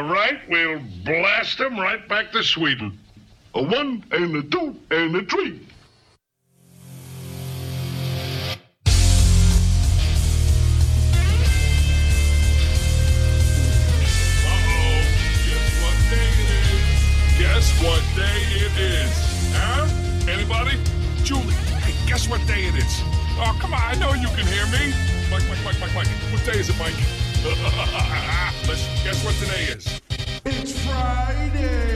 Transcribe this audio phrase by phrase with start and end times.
[0.00, 2.98] All right, we'll blast them right back to Sweden.
[3.54, 5.60] A one and a two and a three.
[17.38, 19.52] Guess what day it is?
[19.52, 19.86] Huh?
[20.30, 20.78] Anybody?
[21.24, 21.42] Julie,
[21.82, 23.00] hey, guess what day it is?
[23.36, 24.94] Oh, come on, I know you can hear me.
[25.30, 26.08] Mike, Mike, Mike, Mike, Mike.
[26.32, 27.29] What day is it, Mike?
[28.68, 30.00] Let's guess what today is.
[30.44, 31.89] It's Friday.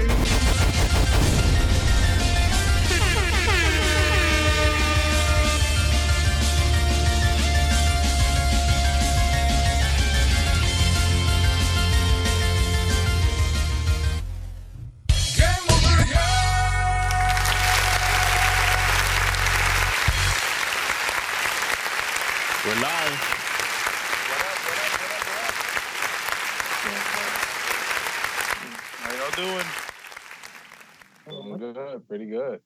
[32.08, 32.60] Pretty good.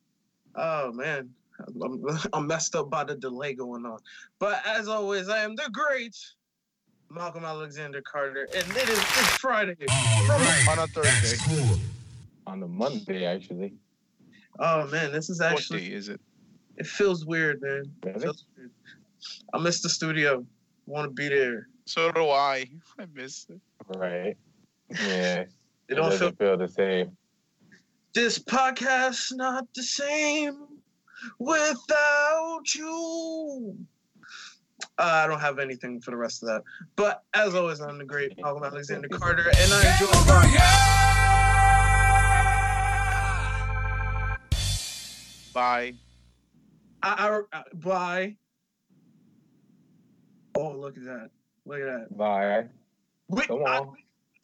[0.55, 1.31] Oh man,
[1.67, 3.99] I'm, I'm messed up by the delay going on.
[4.39, 6.17] But as always, I am the great
[7.11, 9.77] Malcolm Alexander Carter, and it is it's Friday.
[10.71, 11.81] On a Thursday.
[12.47, 13.75] On the Monday, actually.
[14.59, 15.55] Oh man, this is actually.
[15.55, 16.21] What actually day is it?
[16.79, 17.91] it feels weird, man.
[18.05, 18.21] Really?
[18.21, 18.71] feels weird.
[19.53, 20.45] I miss the studio.
[20.87, 21.69] Want to be there.
[21.87, 22.67] So do I.
[22.99, 23.61] I miss it.
[23.97, 24.37] Right.
[24.91, 25.45] Yeah.
[25.91, 27.17] It don't feel doesn't feel the same.
[28.15, 30.67] This podcast not the same
[31.39, 33.77] without you.
[34.99, 36.63] Uh, I don't have anything for the rest of that.
[36.97, 41.09] But as always, I'm the great Malcolm Alexander Carter, and I Game enjoy over, yeah!
[45.53, 45.95] Bye.
[47.03, 48.37] I, I, I, bye.
[50.57, 51.31] Oh, look at that.
[51.67, 52.17] Look at that.
[52.17, 52.65] Bye.
[53.29, 53.97] Wait, Come I- on.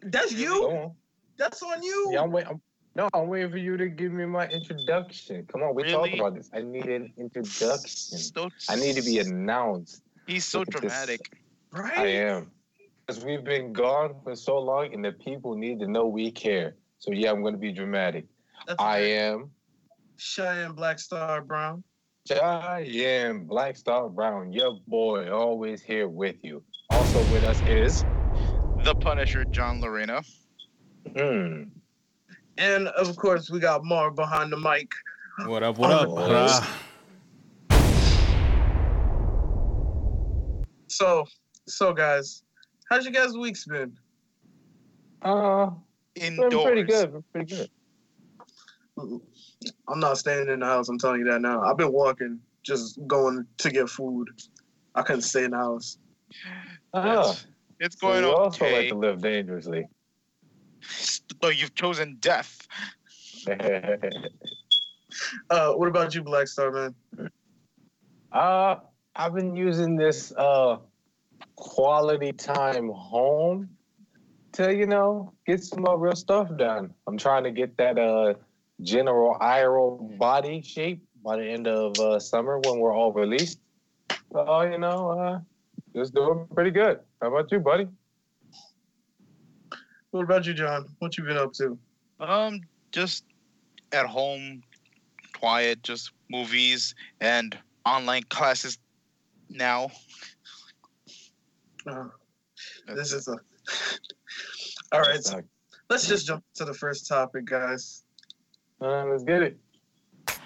[0.02, 0.54] that's Come you?
[0.70, 0.92] on.
[1.36, 2.10] That's on you?
[2.12, 2.60] Yeah, I'm waiting.
[2.96, 5.46] No, I'm waiting for you to give me my introduction.
[5.50, 6.18] Come on, we talked Really?
[6.18, 6.48] about this.
[6.54, 8.18] I need an introduction.
[8.18, 10.02] So, I need to be announced.
[10.26, 10.80] He's so at this.
[10.80, 11.32] dramatic.
[11.72, 11.98] right?
[11.98, 12.52] I am.
[13.06, 16.76] Because we've been gone for so long and the people need to know we care.
[16.98, 18.26] So yeah, I'm gonna be dramatic.
[18.66, 19.04] That's I right.
[19.10, 19.50] am
[20.16, 21.82] Cheyenne Black Star Brown.
[22.26, 26.62] Cheyenne Black Star Brown, your boy, always here with you.
[26.90, 28.02] Also with us is
[28.84, 30.22] The Punisher, John Lorena.
[31.14, 31.64] hmm,
[32.58, 34.92] And of course, we got Marv behind the mic.
[35.46, 35.78] What up?
[35.78, 36.08] What up?
[36.08, 36.52] Always.
[36.52, 36.66] Uh,
[40.88, 41.24] So,
[41.66, 42.44] so guys,
[42.88, 43.96] how's your guys' weeks been?
[45.22, 45.70] uh
[46.14, 46.64] been Indoors.
[46.64, 47.68] pretty good, pretty good.
[49.88, 50.88] I'm not staying in the house.
[50.88, 51.62] I'm telling you that now.
[51.62, 54.28] I've been walking, just going to get food.
[54.94, 55.98] I couldn't stay in the house.
[56.92, 57.46] Oh, It's,
[57.80, 59.88] it's so going you also like to live dangerously.
[61.42, 62.66] No, you've chosen death.
[65.48, 66.94] Uh, what about you, Black Star man?
[68.32, 68.76] uh
[69.14, 70.78] I've been using this uh
[71.54, 73.68] quality time home
[74.52, 76.92] to, you know, get some uh, real stuff done.
[77.06, 78.34] I'm trying to get that uh
[78.82, 83.60] general Iroh body shape by the end of uh, summer when we're all released.
[84.32, 85.40] So, you know, uh
[85.94, 86.98] just doing pretty good.
[87.22, 87.86] How about you, buddy?
[90.14, 90.86] What about you, John?
[91.00, 91.76] What you been up to?
[92.20, 92.60] Um,
[92.92, 93.24] just
[93.90, 94.62] at home,
[95.36, 98.78] quiet, just movies and online classes
[99.50, 99.90] now.
[101.84, 102.04] Uh,
[102.94, 103.32] this is a.
[104.92, 105.42] All right, so
[105.90, 108.04] let's just jump to the first topic, guys.
[108.80, 109.58] uh, let's get it.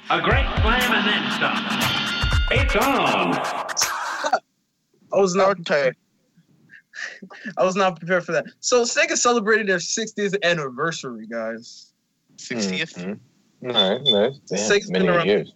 [0.09, 1.59] A great slam and then stop.
[2.53, 3.35] It's on.
[5.12, 5.93] I was not Okay.
[7.56, 8.47] I was not prepared for that.
[8.61, 11.93] So Sega celebrated their 60th anniversary, guys.
[12.37, 12.95] 60th?
[12.95, 13.19] Mhm.
[13.75, 14.39] All right, nice.
[14.47, 15.53] Damn, Sega's many been around- years.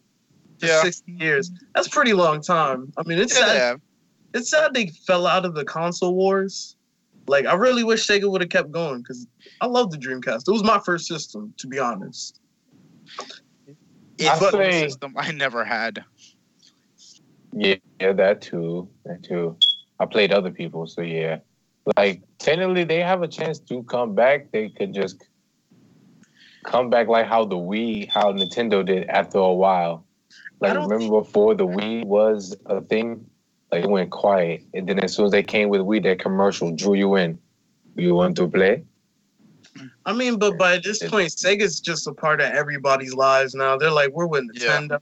[0.58, 0.82] For Yeah.
[0.82, 1.50] 60 years.
[1.74, 2.92] That's a pretty long time.
[2.96, 3.80] I mean, it's Yeah, sad.
[4.32, 4.38] they.
[4.40, 6.76] It's sad they fell out of the console wars.
[7.28, 9.26] Like, I really wish Sega would have kept going because
[9.60, 10.48] I love the Dreamcast.
[10.48, 12.40] It was my first system, to be honest.
[14.18, 16.04] It's I a say- system I never had.
[17.54, 18.88] Yeah, yeah, that too.
[19.04, 19.56] That too.
[20.00, 21.38] I played other people, so yeah.
[21.96, 24.50] Like technically, they have a chance to come back.
[24.52, 25.24] They could just
[26.64, 30.04] come back like how the Wii, how Nintendo did after a while.
[30.60, 33.26] Like don't remember before the Wii was a thing,
[33.72, 36.74] like it went quiet, and then as soon as they came with Wii, that commercial
[36.74, 37.38] drew you in.
[37.96, 38.84] You want to play?
[40.06, 43.76] I mean, but by this point, Sega's just a part of everybody's lives now.
[43.76, 44.80] They're like, we're with Yeah.
[44.80, 45.00] Nintendo.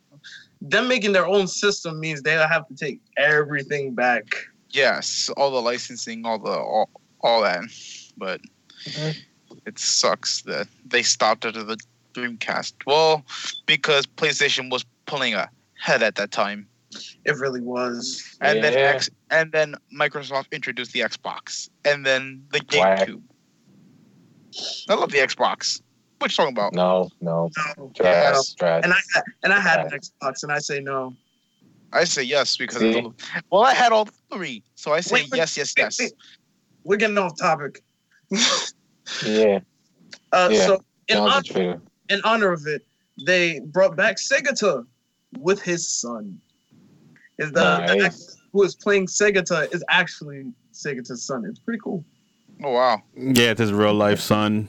[0.62, 4.24] Them making their own system means they have to take everything back.
[4.70, 6.90] Yes, all the licensing, all the all,
[7.22, 7.62] all that.
[8.16, 8.40] But
[8.84, 9.16] Mhm.
[9.66, 11.76] it sucks that they stopped it at the
[12.14, 12.74] Dreamcast.
[12.86, 13.24] Well,
[13.66, 16.68] because PlayStation was pulling ahead at that time,
[17.24, 18.36] It really was.
[18.40, 23.08] and then X, and then Microsoft introduced the Xbox, and then the Whack.
[23.08, 23.22] GameCube.
[24.88, 25.80] I love the Xbox.
[26.18, 26.74] What you talking about?
[26.74, 27.92] No, no, No.
[27.94, 28.82] trash, trash.
[28.84, 28.98] And I
[29.42, 31.16] and I had an Xbox, and I say no.
[31.92, 32.98] I say yes because See?
[32.98, 33.12] of the,
[33.50, 36.12] well, I had all three, so I say Wait, wait, yes, yes, wait, yes.
[36.84, 37.82] We're getting off topic.
[39.24, 39.60] yeah,
[40.32, 40.66] Uh, Yeah.
[40.66, 41.82] So in, John's hon- a traitor.
[42.08, 42.86] in honor of it,
[43.26, 44.86] they brought back Segata
[45.38, 46.40] with his son.
[47.38, 48.16] Is the, the actor
[48.52, 51.44] who is playing Segata is actually Segata's son.
[51.46, 52.04] It's pretty cool.
[52.62, 53.02] Oh wow!
[53.16, 54.68] Yeah, it's his real life son.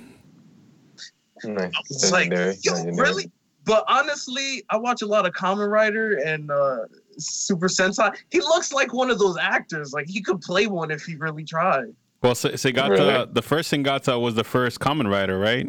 [1.43, 1.73] Nice.
[1.89, 2.95] It's like, Legendary, yo, legendary.
[3.09, 3.31] really?
[3.65, 6.85] But honestly, I watch a lot of Kamen Rider, and uh,
[7.17, 8.15] Super Sentai.
[8.29, 9.93] He looks like one of those actors.
[9.93, 11.93] Like he could play one if he really tried.
[12.23, 13.25] Well, Se- Segata, Really?
[13.31, 15.67] the first Segata was the first Kamen Rider, right?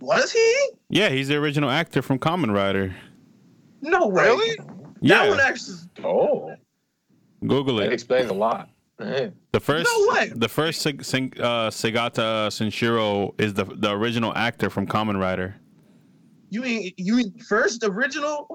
[0.00, 0.56] Was he?
[0.88, 2.94] Yeah, he's the original actor from Kamen Rider.
[3.82, 4.24] No way.
[4.24, 4.56] Really?
[4.56, 4.66] That
[5.02, 5.76] Yeah, one actually.
[6.02, 6.54] Oh,
[7.46, 7.92] Google that it.
[7.92, 8.68] explains a lot.
[8.98, 9.28] Yeah.
[9.52, 10.30] The first, No way.
[10.34, 15.56] the first Seg- Seg- uh, Segata Sanshiro is the the original actor from Kamen Rider.
[16.50, 18.46] You mean you mean first original?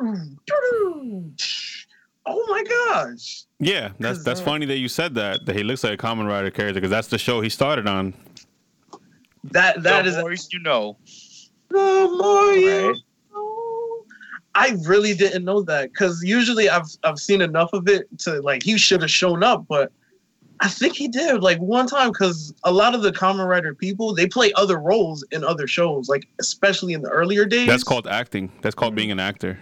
[2.28, 3.44] Oh my gosh!
[3.60, 5.46] Yeah, that's that's uh, funny that you said that.
[5.46, 8.14] That he looks like a Kamen Rider character because that's the show he started on.
[9.52, 10.98] That that the is more you know.
[11.70, 12.96] the more you Right.
[13.32, 14.06] know.
[14.56, 18.64] I really didn't know that because usually I've I've seen enough of it to like
[18.64, 19.92] he should have shown up, but
[20.62, 24.14] I think he did like one time because a lot of the Kamen Rider people
[24.16, 27.68] they play other roles in other shows, like especially in the earlier days.
[27.68, 28.52] That's called acting.
[28.62, 29.60] That's called being an actor.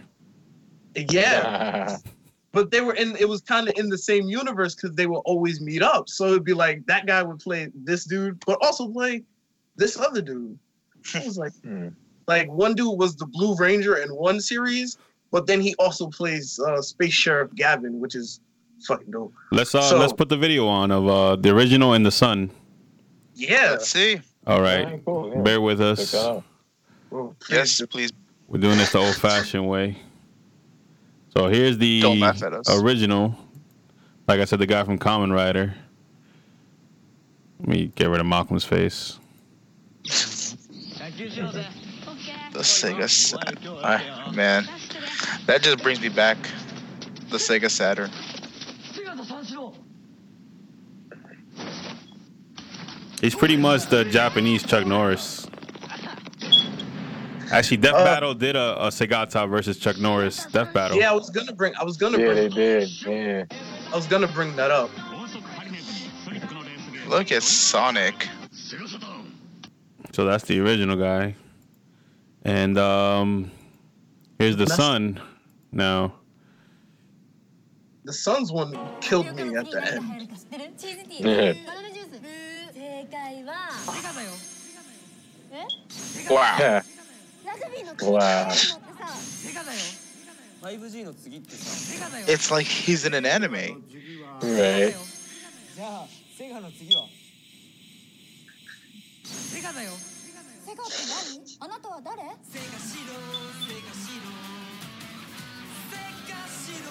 [0.96, 1.98] yeah.
[2.52, 5.22] but they were in it was kind of in the same universe because they would
[5.26, 8.88] always meet up so it'd be like that guy would play this dude but also
[8.88, 9.24] play
[9.76, 10.58] this other dude
[11.16, 11.88] it was like Hmm.
[12.28, 14.98] like one dude was the blue ranger in one series
[15.32, 18.40] but then he also plays uh, space sheriff Gavan which is
[18.86, 22.06] fucking dope Let's uh So- let's put the video on of uh the original and
[22.06, 22.50] the son.
[23.36, 24.20] yeah Let's see.
[24.46, 25.42] All right, Alright, cool, yeah.
[25.42, 26.12] bear with us.
[26.12, 26.44] that
[27.14, 27.36] out.
[27.50, 28.12] Yes, please.
[28.48, 29.98] We're doing this the old-fashioned way.
[31.36, 32.70] So here's the Don't laugh at us.
[32.82, 33.36] original.
[34.28, 35.74] Like I said, the guy from Kamen Rider.
[37.60, 39.18] Let me get rid of Malcolm's face.
[40.04, 40.10] The
[42.60, 43.58] Sega Saturn.
[43.84, 44.68] I, man,
[45.48, 46.38] that just brings me back.
[47.30, 48.12] The Sega Saturn.
[53.24, 55.48] He's pretty much the Japanese Chuck Norris.
[57.54, 60.98] Actually, Death Uh, Battle did a, a Segata versus Chuck Norris Death Battle.
[60.98, 62.90] yeah i was gonna bring i was gonna Yeah, they bring did.
[63.08, 63.46] Yeah.
[63.94, 64.90] i was gonna bring that up
[67.08, 68.28] Look at Sonic.
[70.14, 71.36] So that's the original guy.
[72.44, 73.52] And um
[74.40, 75.22] here's the That's- son
[75.72, 76.14] now.
[78.04, 80.30] the sun's one killed me at the end
[81.24, 81.93] ね
[83.04, 83.54] 正解は
[86.30, 86.56] Wow.
[86.56, 86.84] Yeah.
[87.46, 88.48] ラグビーの Wow.
[88.48, 88.80] ってさ。
[90.62, 92.08] 5G の次ってさ。
[92.28, 93.76] It's like he's in an anime.
[94.40, 94.96] Right.
[95.76, 96.08] じゃあ
[96.38, 97.04] セガの次は。
[99.26, 99.92] セガだよ。
[100.66, 100.94] セガって
[101.38, 101.44] 何？
[101.60, 102.22] あなたは誰？
[102.24, 103.14] セガシロ
[103.68, 104.32] セガシロ
[105.92, 105.98] セ
[106.32, 106.90] ガシロ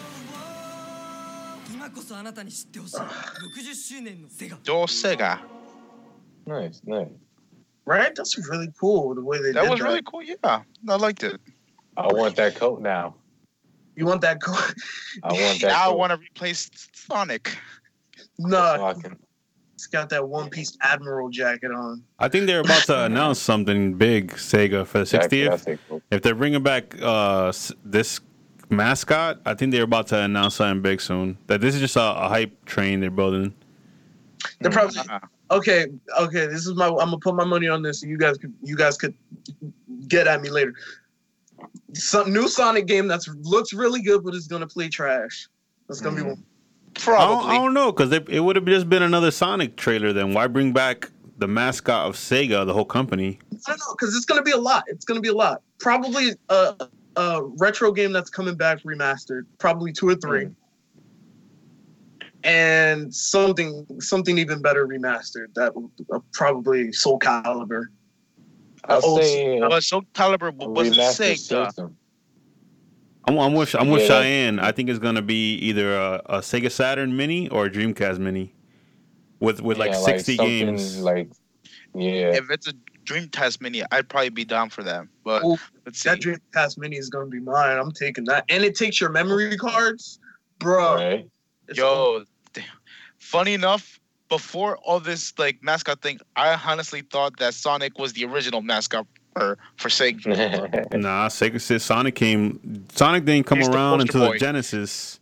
[1.74, 2.96] 今こそあなたに知ってほしい。
[2.98, 4.58] 60周年のセガ。
[4.58, 5.61] Joel Sega.
[6.46, 7.08] Nice, nice.
[7.84, 10.22] right that's really cool the way they That did was that really cool.
[10.22, 10.36] Yeah,
[10.88, 11.40] I liked it.
[11.96, 13.14] I want that coat now.
[13.96, 14.74] you want that coat?
[15.22, 17.56] I want that Now I want to replace Sonic.
[18.38, 19.18] no Fucking-
[19.74, 22.02] It's got that one piece admiral jacket on.
[22.18, 25.64] I think they're about to announce something big, Sega, for the 60th.
[25.64, 26.02] that's.
[26.10, 27.52] If they're bringing back uh,
[27.84, 28.20] this
[28.70, 31.36] mascot, I think they're about to announce something big soon.
[31.48, 33.54] That this is just a, a hype train they're building.
[34.60, 35.18] They're probably Uh-uh.
[35.52, 35.86] Okay.
[36.18, 36.86] Okay, this is my.
[36.86, 38.00] I'm gonna put my money on this.
[38.00, 38.52] So you guys could.
[38.62, 39.14] You guys could
[40.08, 40.74] get at me later.
[41.94, 45.48] Some new Sonic game that's looks really good, but it's gonna play trash.
[45.88, 46.28] That's gonna be mm.
[46.28, 46.44] one.
[46.96, 47.50] I don't, Probably.
[47.50, 50.12] I don't know because it would have just been another Sonic trailer.
[50.12, 53.38] Then why bring back the mascot of Sega, the whole company?
[53.66, 54.84] I don't know because it's gonna be a lot.
[54.86, 55.62] It's gonna be a lot.
[55.78, 59.46] Probably a, a retro game that's coming back remastered.
[59.58, 60.46] Probably two or three.
[60.46, 60.54] Mm.
[62.44, 65.54] And something something even better remastered.
[65.54, 65.72] That
[66.12, 67.84] uh, probably Soul Calibur.
[68.84, 71.92] I'll Oh, say uh, Soul Calibur a was remastered Sega.
[73.28, 74.58] I'm, I'm with I'm with Yeah, that- Cheyenne.
[74.58, 78.52] I think it's gonna be either a, a Sega Saturn Mini or a Dreamcast Mini,
[79.38, 80.98] with with like Yeah, 60 something games.
[81.00, 81.30] Like
[81.94, 82.34] Yeah.
[82.34, 82.72] If it's a
[83.04, 85.06] Dreamcast Mini, I'd probably be down for that.
[85.24, 85.56] But Ooh,
[85.86, 86.08] let's see.
[86.08, 87.78] That Dreamcast Mini is gonna be mine.
[87.78, 90.18] I'm taking that, and it takes your memory cards,
[90.58, 90.96] bro.
[90.96, 91.28] Right.
[91.74, 92.26] Yo, damn.
[93.32, 93.98] Funny enough,
[94.28, 99.06] before all this like mascot thing, I honestly thought that Sonic was the original mascot
[99.34, 100.92] for for Sega.
[100.98, 102.86] Nah, Sega said Sonic came.
[102.92, 104.32] Sonic didn't come He's around poster until boy.
[104.34, 105.18] the Genesis.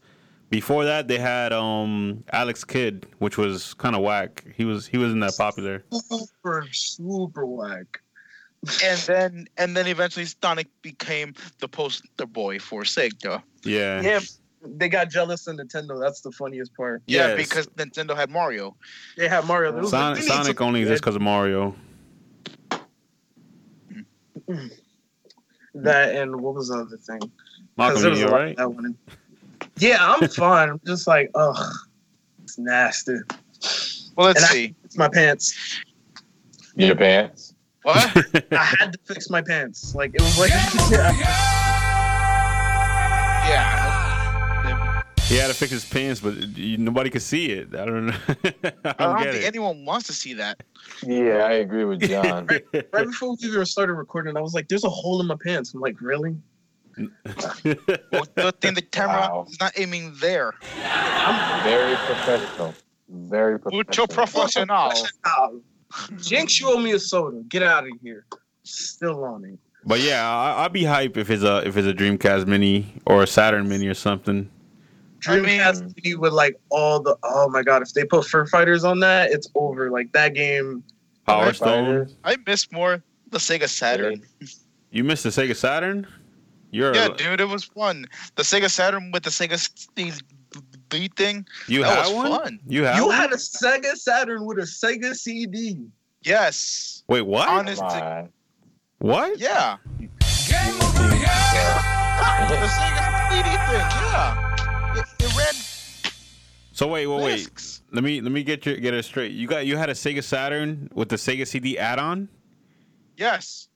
[0.50, 4.44] Before that, they had um Alex Kidd, which was kind of whack.
[4.56, 5.84] He was he wasn't that popular.
[5.92, 8.02] super super whack.
[8.84, 13.42] and then and then eventually Sonic became the poster boy for Sega.
[13.62, 14.02] Yeah.
[14.02, 14.20] Yeah,
[14.62, 15.98] they got jealous of Nintendo.
[16.00, 17.02] That's the funniest part.
[17.06, 17.48] Yeah, Yes.
[17.48, 18.76] because Nintendo had Mario.
[19.16, 19.72] They had Mario.
[19.72, 21.74] They was like, Sonic, "We need only exists good." because of Mario.
[25.74, 27.20] that and what was the other thing?
[27.76, 28.56] Malcolm, there was you a lot of alright?
[28.56, 28.96] that one.
[29.78, 30.68] Yeah, I'm fine.
[30.68, 31.74] I'm just like, ugh,
[32.42, 33.16] it's nasty.
[34.16, 34.74] Well, let's And I- see.
[34.84, 35.54] It's my pants.
[36.76, 37.54] Your pants.
[37.82, 37.96] What?
[38.52, 39.94] I had to fix my pants.
[39.94, 40.50] Like it was like,
[43.50, 43.79] yeah.
[45.30, 47.75] He had to fix his pants, but nobody could see it.
[47.75, 48.12] I don't know.
[48.28, 49.46] I I don't, don't get think it.
[49.46, 50.62] anyone wants to see that.
[51.02, 52.46] Yeah, I agree with John.
[52.46, 55.72] right before we even started recording, I was like, "There's a hole in my pants."
[55.72, 56.37] I'm like, "Really?"
[58.12, 59.46] Well, good thing the camera Wow.
[59.49, 60.54] is not aiming there.
[61.62, 62.75] Very professional.
[63.08, 64.66] Very Mucho professional.
[64.90, 65.12] professional.
[65.26, 65.60] Oh,
[66.18, 67.42] Jinx, you owe me a soda.
[67.49, 68.26] Get out of here.
[68.64, 69.58] Still on it.
[69.84, 73.22] But yeah, I, I'd be hype if it's a if it's a Dreamcast Mini or
[73.22, 74.50] a Saturn Mini or something.
[75.26, 78.46] I mean- Dreamcast Mini with like all the oh my god, if they put Fur
[78.46, 79.90] Fighters on that, it's over.
[79.90, 80.82] Like that game.
[81.26, 81.56] Power Fighters.
[81.56, 82.16] Stone.
[82.24, 84.22] I miss more the Sega Saturn.
[84.92, 86.04] You missed the Sega Saturn?
[86.72, 88.06] You're Yeah, dude, it was fun.
[88.34, 90.20] The Sega Saturn with the Sega Steve
[90.88, 91.46] B thing.
[91.68, 92.30] you that had was one?
[92.42, 92.60] fun.
[92.66, 93.14] You had You one?
[93.14, 95.78] had a Sega Saturn with a Sega CD.
[96.24, 97.04] Yes.
[97.08, 97.46] Wait, what?
[97.48, 98.28] Honest Come to- on.
[98.98, 99.38] What?
[99.38, 99.76] Yeah.
[102.50, 103.86] The Sega CD thing.
[104.10, 104.50] Yeah.
[105.32, 106.12] It, it
[106.72, 107.37] So wait, wait, wait.
[107.37, 107.82] discs.
[107.92, 109.32] Let me let me get your get it straight.
[109.32, 112.28] You got you had a Sega Saturn with the Sega CD add-on?
[113.16, 113.68] Yes.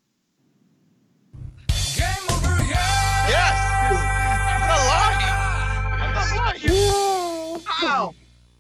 [1.97, 3.29] Game over, yeah.
[3.29, 3.57] Yes.
[3.91, 6.01] I'm not lying.
[6.01, 7.63] I'm not lying.
[7.67, 8.15] How?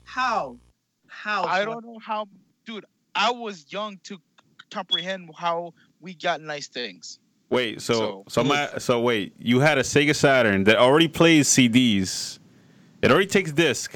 [0.04, 0.56] How?
[1.06, 1.44] How?
[1.44, 2.26] I don't know how,
[2.66, 2.84] dude.
[3.14, 4.18] I was young to
[4.70, 7.18] comprehend how we got nice things.
[7.50, 11.48] Wait, so So- so my so wait, you had a Sega Saturn that already plays
[11.48, 12.38] CDs.
[13.04, 13.94] It already takes disc.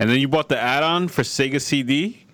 [0.00, 2.26] And then you bought the add-on for Sega CD?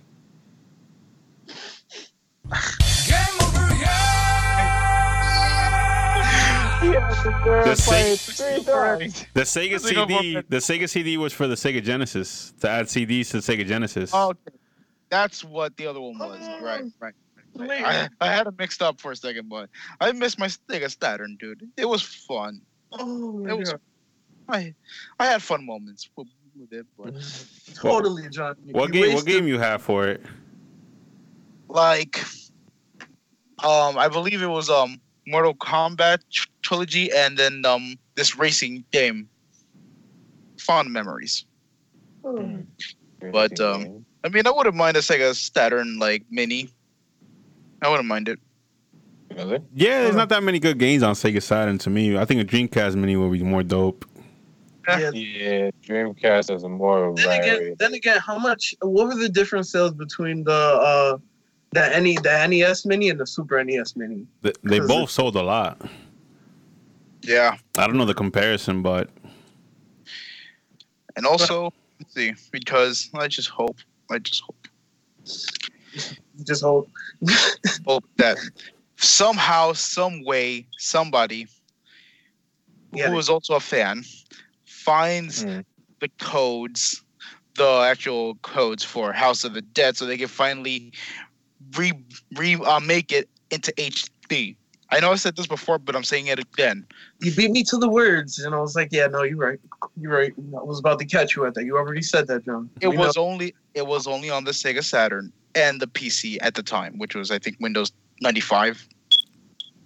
[7.62, 11.82] The, Sega, the Sega Let's go for CD, the Sega CD was for the Sega
[11.82, 14.10] Genesis to add CDs to Sega Genesis.
[14.14, 14.56] Oh, okay,
[15.10, 16.40] that's what the other one was.
[16.62, 17.14] Right, right.
[17.54, 17.84] right.
[17.84, 19.68] I, I had it mixed up for a second, but
[20.00, 21.68] I missed my Sega Saturn, dude.
[21.76, 22.62] It was fun.
[22.92, 23.72] Oh It was.
[23.72, 23.80] God.
[24.52, 24.74] I,
[25.18, 26.28] I had fun moments with,
[26.58, 27.14] with it, but
[27.74, 28.56] Totally, John.
[28.70, 29.00] what game?
[29.02, 30.22] What wasted- game you have for it?
[31.68, 32.18] like,
[33.62, 36.18] um, I believe it was um Mortal Kombat
[36.62, 39.28] trilogy, and then um this racing game.
[40.58, 41.46] Fond memories.
[42.22, 46.68] But, um, I mean, I wouldn't mind a Sega Saturn like mini.
[47.82, 48.38] I wouldn't mind it.
[49.34, 49.60] Really?
[49.74, 52.18] Yeah, there's not that many good games on Sega Saturn to me.
[52.18, 54.04] I think a Dreamcast Mini would be more dope.
[54.98, 55.10] Yeah.
[55.14, 58.74] Yeah, Dreamcast is a more Then again, then again, how much?
[58.80, 61.18] What were the different sales between the uh,
[61.72, 64.26] the NE, the NES Mini and the Super NES Mini?
[64.42, 65.80] They, they Cause both sold a lot.
[67.22, 69.10] Yeah, I don't know the comparison, but
[71.16, 73.76] and also let's see because I just hope,
[74.10, 74.68] I just hope,
[76.44, 76.88] Just hope.
[77.86, 78.38] hope that
[78.96, 81.46] somehow, some way, somebody
[82.92, 83.10] Yeah.
[83.10, 84.04] who is also a fan
[84.84, 85.60] finds Hmm.
[86.00, 87.02] the codes,
[87.56, 90.92] the actual codes for House of the Dead, so they can finally
[91.76, 91.92] re
[92.36, 94.56] re uh, make it into HD.
[94.92, 96.84] I know I said this before, but I'm saying it again.
[97.20, 99.60] You beat me to the words, and I was like, "Yeah, no, you're right.
[100.00, 101.64] You're right." I was about to catch you at that.
[101.64, 102.70] You already said that, John.
[102.80, 103.24] It We was know.
[103.24, 107.14] only it was only on the Sega Saturn and the PC at the time, which
[107.14, 108.88] was I think Windows 95.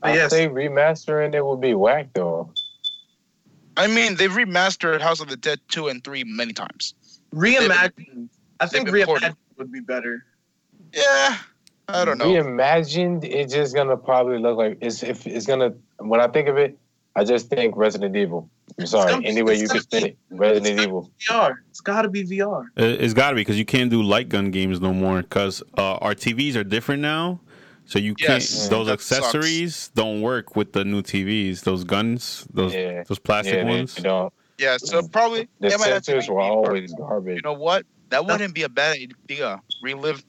[0.02, 0.30] I yes.
[0.30, 2.50] say remastering it would be whack though.
[3.76, 6.95] I mean, they've remastered House of the Dead 2 and 3 many times.
[7.35, 8.28] reimagined.
[8.61, 9.31] I think they've ported.
[9.33, 10.25] reimagined would be better.
[10.93, 11.38] Yeah,
[11.88, 12.26] I don't know.
[12.26, 15.73] Reimagined, it's just gonna probably look like it's if it's gonna.
[15.99, 16.78] When I think of it,
[17.16, 18.49] I just think Resident Evil.
[18.78, 19.11] I'm sorry.
[19.11, 20.19] gonna be- Any way you gonna could spin it.
[20.31, 21.11] Resident it's Evil.
[21.28, 21.57] VR.
[21.71, 22.66] It's got to be VR.
[22.76, 25.62] It- It's got to be because you can't do light gun games no more because
[25.76, 27.40] uh, our TVs are different now.
[27.86, 28.40] So you can't.
[28.42, 28.70] Yes, mm.
[28.70, 29.18] those that sucks.
[29.34, 31.62] accessories don't work with the new TVs.
[31.62, 33.02] Those guns, those Yeah.
[33.06, 33.94] those plastic Yeah, they, ones.
[33.94, 34.32] they don't.
[34.58, 37.36] Yeah, so probably The they might have to sensors were be- always garbage.
[37.36, 37.84] You know what?
[38.10, 38.96] That wouldn't be a bad
[39.28, 39.60] idea.
[39.82, 40.24] Relive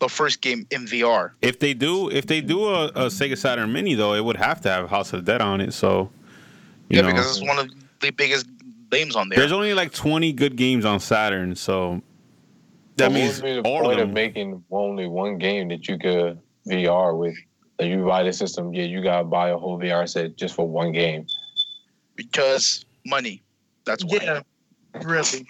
[0.00, 1.32] the first game in VR.
[1.42, 4.60] If they do, if they do a, a Sega Saturn Mini though, it would have
[4.62, 5.72] to have House of the Dead on it.
[5.72, 6.10] So,
[6.88, 8.46] you Yeah, know, because it's one of the biggest
[8.90, 9.38] games on there.
[9.38, 11.54] there's only like 20 good games on Saturn.
[11.54, 12.02] So
[12.96, 14.12] that What means would be the all of point them.
[14.12, 16.40] making only one game that you could
[16.70, 17.34] VR with.
[17.78, 20.68] Like you buy the system, yeah, you gotta buy a whole VR set just for
[20.68, 21.26] one game.
[22.14, 23.42] because money.
[23.86, 24.18] That's why.
[24.22, 24.40] Yeah,
[25.02, 25.46] really.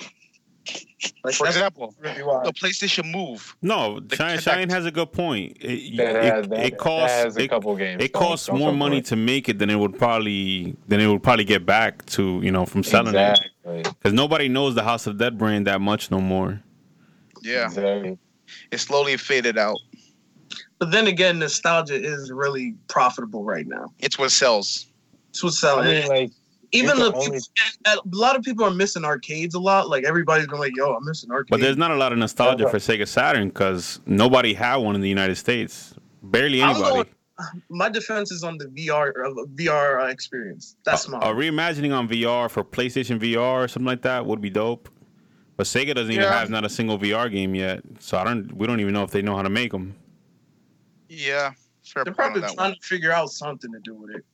[1.24, 3.56] Like For example, really the PlayStation Move.
[3.62, 5.56] No, The Shine, Shine has a good point.
[5.60, 8.04] It, That it, has, that, it that costs has a it, couple games.
[8.04, 11.00] it Don't- costs don't more fuck money to make it than it would probably than
[11.00, 12.86] it would probably get back to you know from it.
[12.86, 16.62] selling it because nobody knows the House of Dead brand that much no more.
[17.42, 18.18] Yeah, Exactly.
[18.70, 19.78] it slowly faded out.
[20.80, 23.92] But then again, nostalgia is really profitable right now.
[23.98, 24.86] It's what sells.
[25.28, 26.30] It's what's I mean, like
[26.72, 27.38] Even the can only-
[27.86, 29.88] a lot of people are missing arcades a lot.
[29.90, 32.64] Like everybody's going like, "Yo, I'm missing arcades." But there's not a lot of nostalgia
[32.64, 32.70] Yeah.
[32.70, 35.92] for Sega Saturn because nobody had one in the United States.
[36.22, 36.94] Barely I'm anybody.
[36.94, 37.06] going-
[37.70, 40.76] My defense is on the VR uh, VR experience.
[40.84, 44.50] That's my a reimagining on VR for PlayStation VR or something like that would be
[44.50, 44.88] dope.
[45.56, 48.50] But Sega doesn't even have not a single VR game yet, so I don't.
[48.56, 49.94] We don't even know if they know how to make them.
[51.12, 51.52] Yeah,
[51.84, 52.70] fair They're probably trying one.
[52.74, 54.24] to figure out something to do with it.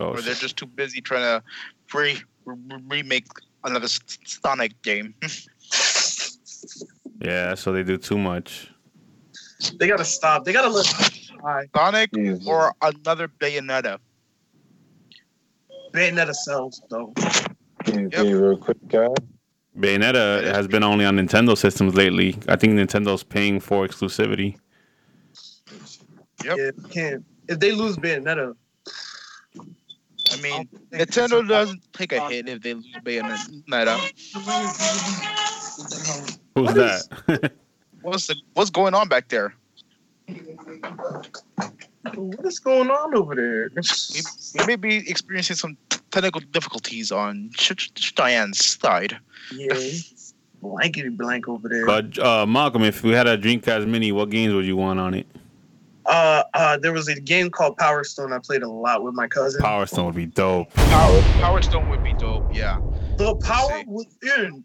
[0.00, 1.42] So, Or they're just too busy trying to
[1.96, 3.26] re- re- remake
[3.64, 3.88] another
[4.24, 5.14] Sonic game.
[7.20, 8.70] yeah, so they do too much.
[9.78, 10.44] They gotta stop.
[10.44, 10.86] They gotta let.
[11.42, 12.46] Alright, Sonic Jesus.
[12.46, 13.98] or another Bayonetta.
[15.92, 17.12] Bayonetta sells though.
[17.84, 18.26] Can Yep.
[18.26, 19.14] you real quick, guys?
[19.78, 22.36] Bayonetta has been only on Nintendo systems lately.
[22.48, 24.56] I think Nintendo's paying for exclusivity.
[26.44, 26.56] Yep.
[26.58, 27.24] Yeah, can't.
[27.48, 28.54] If they lose Bayonetta,
[30.30, 33.98] I mean, Nintendo doesn't take a hit if they lose Bayonetta.
[36.54, 37.52] Who's that?
[38.02, 39.52] What's the what's going on back there?
[42.14, 43.70] What is going on over there?
[43.74, 44.20] We,
[44.60, 45.76] we may be experiencing some
[46.10, 49.18] technical difficulties on Ch- Ch- Cheyenne's side.
[49.52, 49.74] yeah,
[50.62, 51.86] blankety blank over there.
[51.86, 55.14] but uh, Malcolm, if we had a Dreamcast Mini, what games would you want on
[55.14, 55.26] it?
[56.08, 59.28] Uh, uh, there was a game called Power Stone I played a lot with my
[59.28, 59.60] cousin.
[59.60, 60.72] Power Stone would be dope.
[60.74, 62.54] Power, Power Stone would be dope.
[62.54, 62.80] Yeah.
[63.18, 64.64] The power within.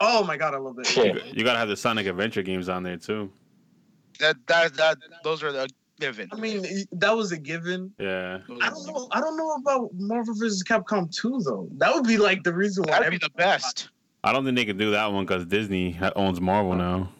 [0.00, 0.96] Oh my god, I love it.
[0.96, 1.18] Yeah.
[1.32, 3.30] You gotta have the Sonic Adventure games on there too.
[4.18, 5.68] That that that those are the
[6.00, 6.28] given.
[6.32, 7.92] I mean, that was a given.
[7.98, 8.38] Yeah.
[8.62, 9.08] I don't know.
[9.12, 10.64] I don't know about Marvel vs.
[10.64, 11.68] Capcom 2 though.
[11.76, 12.98] That would be like the reason why.
[13.00, 13.90] That'd be the best.
[14.24, 17.10] I don't think they could do that one because Disney owns Marvel now.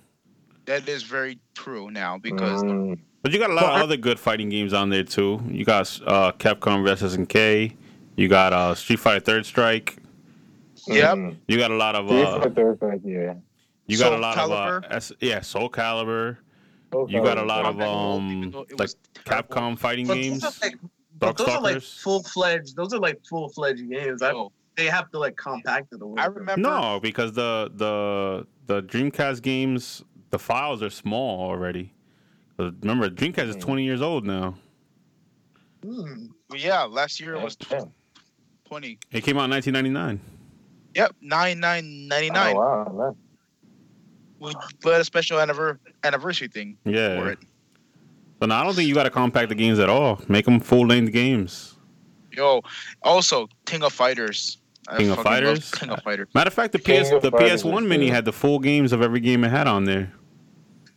[0.66, 4.18] That is very true now because Mm, But you got a lot of other good
[4.18, 5.40] fighting games on there too.
[5.48, 7.16] You got uh, Capcom vs.
[7.16, 7.76] SNK.
[8.16, 9.96] You got uh, Street Fighter Third Strike.
[10.87, 11.35] Yep.
[11.46, 13.35] You got a lot of Three uh, for third strike, yeah.
[13.87, 14.78] you got a lot Calibur.
[14.78, 16.38] of uh, S- yeah Soul Calibur.
[16.92, 17.12] Okay.
[17.14, 18.90] You got a lot of Combat Gold, even um like
[19.24, 19.48] terrible.
[19.54, 20.40] Capcom fighting But games.
[20.40, 20.76] those are like,
[21.18, 22.74] but those are like full fledged.
[22.76, 24.22] Those are like full fledged games.
[24.22, 26.18] I, Oh, they have to like compact it a little.
[26.18, 26.61] I remember.
[26.68, 31.92] No, because the the the Dreamcast games, the files are small already.
[32.60, 34.54] 'Cause Remember, Dreamcast is 20 years old now.
[35.84, 36.26] Hmm.
[36.54, 37.56] Yeah, last year it was
[38.66, 38.98] twenty.
[39.12, 40.20] It came out in 1999.
[40.94, 42.56] Yep, nine nine ninety Oh, nine.
[42.56, 43.16] wow, man.
[44.40, 47.18] We put a special anniver- anniversary thing yeah.
[47.18, 47.38] for it.
[48.40, 50.20] But now I don't think you got to compact the games at all.
[50.28, 51.76] Make them full length games.
[52.32, 52.62] Yo,
[53.02, 54.58] also King of Fighters.
[54.88, 55.70] I King of fucking love Fighters?
[55.72, 56.28] King of Fighters.
[56.34, 59.02] Matter of fact, the King PS the Fighters PS1 Mini had the full games of
[59.02, 60.12] every game it had on there.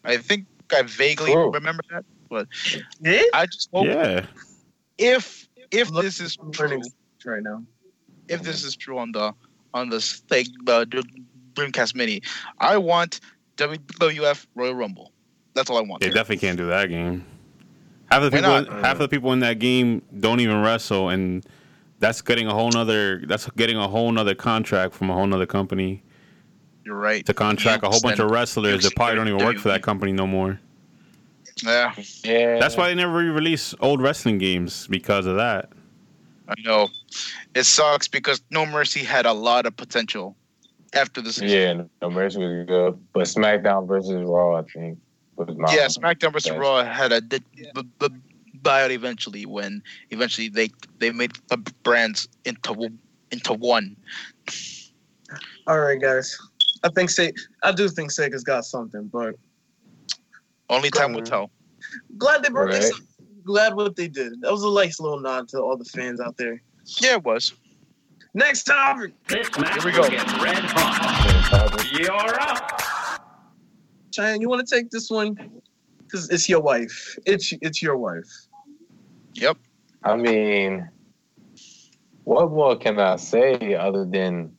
[0.04, 1.52] I think I vaguely True.
[1.52, 2.48] remember that, but
[3.02, 3.22] Yeah.
[3.34, 4.26] I just hope Yeah.
[4.98, 6.82] if if Look, this is true,
[7.26, 7.64] right now.
[8.28, 9.34] if this is true on the
[9.74, 10.86] on the like the
[11.56, 12.22] Dreamcast Mini,
[12.60, 13.20] I want
[13.58, 15.12] WWF Royal Rumble.
[15.56, 16.02] That's all I want.
[16.02, 16.16] They there.
[16.16, 17.26] definitely can't do that game.
[18.12, 18.68] Half the Why people, not?
[18.68, 21.46] in, half the people in that game don't even wrestle, and
[22.00, 23.24] that's getting a whole nother.
[23.26, 26.04] That's getting a whole nother contract from a whole nother company
[26.86, 27.26] You're right.
[27.26, 30.12] to contract a whole bunch of wrestlers that probably don't even work for that company
[30.12, 30.60] no more.
[31.64, 31.94] Yeah,
[32.24, 32.60] Yeah.
[32.60, 35.70] That's why they never re-release old wrestling games because of that.
[36.48, 36.90] I know.
[37.56, 40.36] It sucks because No Mercy had a lot of potential
[40.94, 41.50] after the season.
[41.80, 45.00] Yeah, no mercy was good, but SmackDown versus Raw, I think,
[45.36, 46.52] was my Yeah, SmackDown vs.
[46.52, 46.60] Yes.
[46.60, 48.08] Raw had a d- b- b-
[48.62, 50.70] buy it eventually when eventually they
[51.00, 52.90] they made the brands into
[53.32, 53.96] into one.
[55.66, 56.38] All right, guys.
[56.84, 59.36] I think Se- I do think Sega's got something, but
[60.70, 61.32] Only time will mm-hmm.
[61.32, 61.52] tell.
[62.18, 62.82] glad they brought Right.
[62.82, 62.92] this.
[62.94, 63.00] up.
[63.46, 64.40] Glad what they did.
[64.42, 66.62] That was a nice little nod to all the fans out there.
[67.02, 67.54] Yeah, it was.
[68.34, 69.14] Next topic.
[69.28, 70.10] This match Here we go.
[70.10, 71.86] get red hot.
[71.92, 72.82] You're up.
[74.16, 75.36] Cheyenne, you want to take this one?
[76.00, 77.18] Because it's your wife.
[77.26, 78.30] It's it's your wife.
[79.34, 79.58] Yep.
[80.04, 80.90] I mean,
[82.24, 84.56] what more can I say other than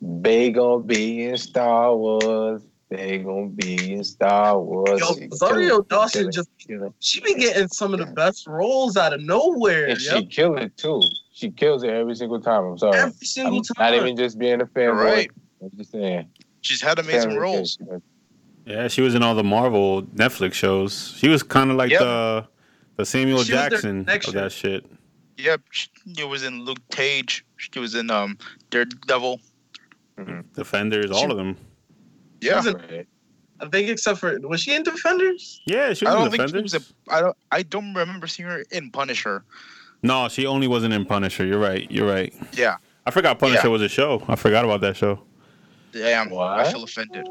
[0.00, 2.62] they gonna be in Star Wars?
[2.88, 5.00] They gonna be in Star Wars.
[5.00, 6.92] Yo, She Rosario Dawson just kill it.
[7.00, 9.86] she be getting some of the best roles out of nowhere.
[9.86, 10.16] and Yep.
[10.18, 11.02] she kill it too.
[11.32, 12.64] She kills it every single time.
[12.64, 12.98] I'm sorry.
[12.98, 13.92] Every single I'm time.
[13.92, 14.94] not even just being a fanboy.
[15.04, 15.30] Right.
[15.62, 16.28] I'm just saying.
[16.60, 17.76] She's had amazing Family roles.
[17.76, 18.00] case.
[18.66, 21.14] Yeah, she was in all the Marvel Netflix shows.
[21.16, 22.00] She was kind of like Yep.
[22.00, 22.46] the
[22.96, 24.86] the Samuel She Jackson of that shit.
[25.38, 25.60] Yep.
[25.70, 25.88] She
[26.24, 27.44] was in Luke Cage.
[27.56, 28.38] She was in um
[28.70, 29.40] Daredevil.
[30.54, 31.56] Defenders, all of them.
[32.40, 32.62] Yeah.
[32.62, 33.06] She Right.
[33.60, 35.60] I think except for was she in Defenders?
[35.66, 36.72] Yeah, she I was in don't think she Defenders.
[36.74, 37.14] was a.
[37.14, 37.36] I don't.
[37.52, 39.44] I don't remember seeing her in Punisher.
[40.02, 41.44] No, she only wasn't in Punisher.
[41.46, 41.90] You're right.
[41.90, 42.34] You're right.
[42.52, 42.76] Yeah.
[43.06, 43.70] I forgot Punisher Yeah.
[43.72, 44.22] was a show.
[44.28, 45.22] I forgot about that show.
[45.92, 46.28] Damn.
[46.28, 46.66] I What?
[46.66, 47.26] feel offended.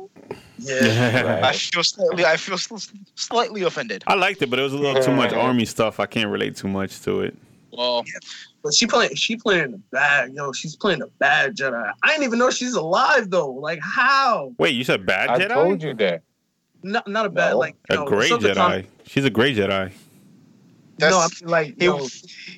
[0.57, 1.41] Yeah.
[1.43, 2.25] I feel slightly.
[2.25, 2.77] I feel sl-
[3.15, 4.03] slightly offended.
[4.07, 5.99] I liked it, but it was a little too much army stuff.
[5.99, 7.37] I can't relate too much to it.
[7.77, 8.03] Well,
[8.63, 11.91] But she playing she playing the bad, yo, she's playing the bad Jedi.
[12.03, 13.51] I didn't even know she's alive though.
[13.51, 14.53] Like how?
[14.57, 15.51] Wait, you said bad I Jedi?
[15.51, 16.21] I told you that.
[16.83, 17.57] Not not a bad No.
[17.59, 18.53] like A yo, great Jedi.
[18.55, 19.91] Tano- She's a great Jedi.
[20.99, 22.07] No, I That's- mean, like he yo,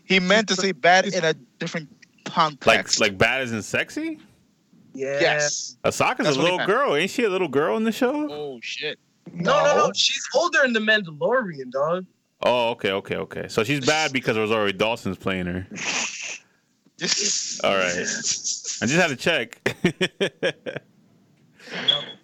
[0.06, 1.90] he meant to say bad in a different
[2.26, 3.00] Like context.
[3.00, 4.20] like like bad isn't sexy?
[4.94, 5.20] yeah.
[5.20, 5.78] yes.
[5.84, 6.96] Ahsoka's That's a little girl.
[6.96, 8.28] Ain't she a little girl in the show?
[8.32, 9.00] Oh shit.
[9.34, 9.92] No, no, no.
[9.94, 12.06] She's older in the Mandalorian, dog.
[12.44, 13.48] Oh, okay, okay, okay.
[13.48, 15.68] So she's bad because Rosario Dawson's playing her.
[17.64, 17.92] All right.
[17.94, 19.60] I just had to check.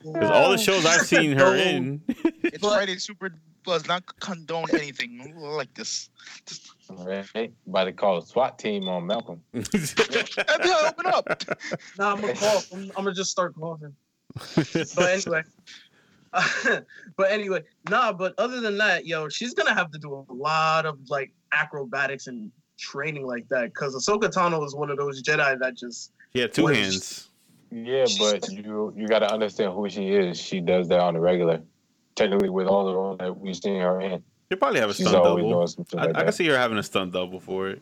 [0.03, 2.01] Because all the shows I've seen her in,
[2.43, 3.33] It's Friday Super
[3.65, 6.09] does not condone anything like this.
[6.45, 7.53] Just Right.
[7.67, 9.41] About to call a SWAT team on Malcolm.
[9.53, 11.25] FBI, open up.
[11.97, 12.71] Nah, I'm gonna cough.
[12.73, 13.95] I'm, I'm gonna just start coughing.
[14.65, 15.43] But anyway.
[17.17, 20.85] but anyway, nah, but other than that, yo, she's gonna have to do a lot
[20.85, 23.73] of like acrobatics and training like that.
[23.75, 27.29] Cause Ahsoka Tano is one of those Jedi that just yeah, two What- hands.
[27.75, 30.39] Yeah, but you you got to understand who she is.
[30.39, 31.59] She does that on the regular.
[32.13, 35.07] Technically, with all the roles that we've seen her in, She'll probably have a she's
[35.07, 35.49] stunt double.
[35.49, 36.33] doing some shit I, like I can that.
[36.33, 37.81] see her having a stunt double for it.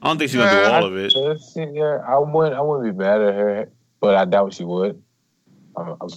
[0.00, 1.12] I don't think she's gonna do all of it.
[1.74, 2.54] Yeah, I wouldn't.
[2.54, 3.68] I wouldn't be mad at her,
[4.00, 5.02] but I doubt she would.
[5.76, 6.08] I'm, I'm,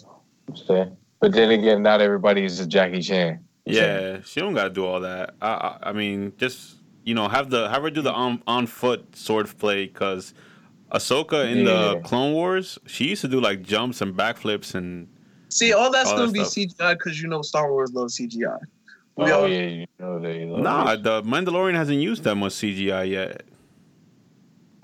[0.48, 0.96] I'm saying.
[1.26, 3.40] But then again, not everybody is a Jackie Chan.
[3.66, 5.34] Yeah, she don't gotta do all that.
[5.42, 8.68] I, I, I mean, just you know, have the have her do the on on
[8.68, 10.36] foot sword play because
[10.92, 15.08] Ahsoka in the Clone Wars, she used to do like jumps and backflips and
[15.50, 16.78] see all that's All gonna that be stuff.
[16.78, 18.60] CGI because you know Star Wars loves CGI.
[19.16, 20.46] We oh all- yeah, you know they.
[20.46, 20.92] love nah.
[20.92, 21.02] it.
[21.02, 23.42] The Mandalorian hasn't used that much CGI yet.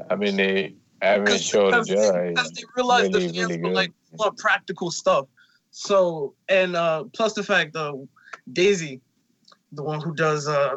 [0.10, 0.74] I mean they
[1.04, 2.30] haven't Because showed a because they, Jedi.
[2.30, 5.28] because they realized really, the fans really were like want practical stuff.
[5.72, 7.94] So and uh plus the fact uh
[8.52, 9.02] Daisy,
[9.72, 10.76] the one who does uh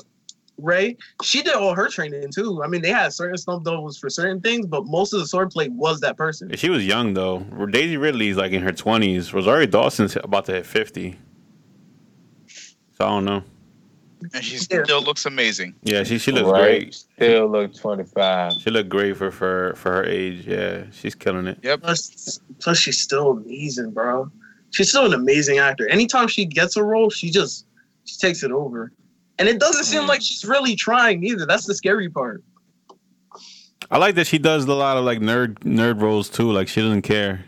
[0.57, 2.63] Rey, she did all her training too.
[2.63, 5.69] I mean, they had certain stuff doubles for certain things, but most of the swordplay
[5.69, 6.55] was that person.
[6.57, 7.41] She was young though.
[7.71, 9.35] Daisy Ridley's like in her twenties.
[9.35, 11.19] Rosario Dawson's about to hit fifty.
[12.97, 13.43] So I don't know.
[14.33, 14.85] And she Yeah.
[14.85, 15.75] still looks amazing.
[15.83, 16.83] Yeah, she she looks right?
[16.83, 16.95] great.
[16.95, 18.53] Still look 25.
[18.63, 20.47] She looked great for for for her age.
[20.47, 21.59] Yeah, she's killing it.
[21.63, 21.83] Yep.
[21.83, 24.31] plus, plus she's still amazing, bro.
[24.75, 25.89] She's still an amazing actor.
[25.89, 27.67] Anytime she gets a role, she just
[28.05, 28.91] she takes it over.
[29.39, 30.09] And it doesn't seem Mm.
[30.09, 31.47] like she's really trying either.
[31.47, 32.43] That's the scary part.
[33.91, 36.51] I like that she does a lot of like nerd nerd roles too.
[36.51, 37.45] Like she doesn't care.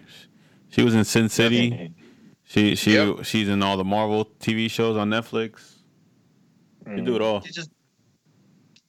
[0.69, 1.93] She was in Sin City.
[2.45, 3.25] She she Yep.
[3.25, 5.73] she's in all the Marvel TV shows on Netflix.
[6.95, 7.41] She do it all.
[7.41, 7.71] She just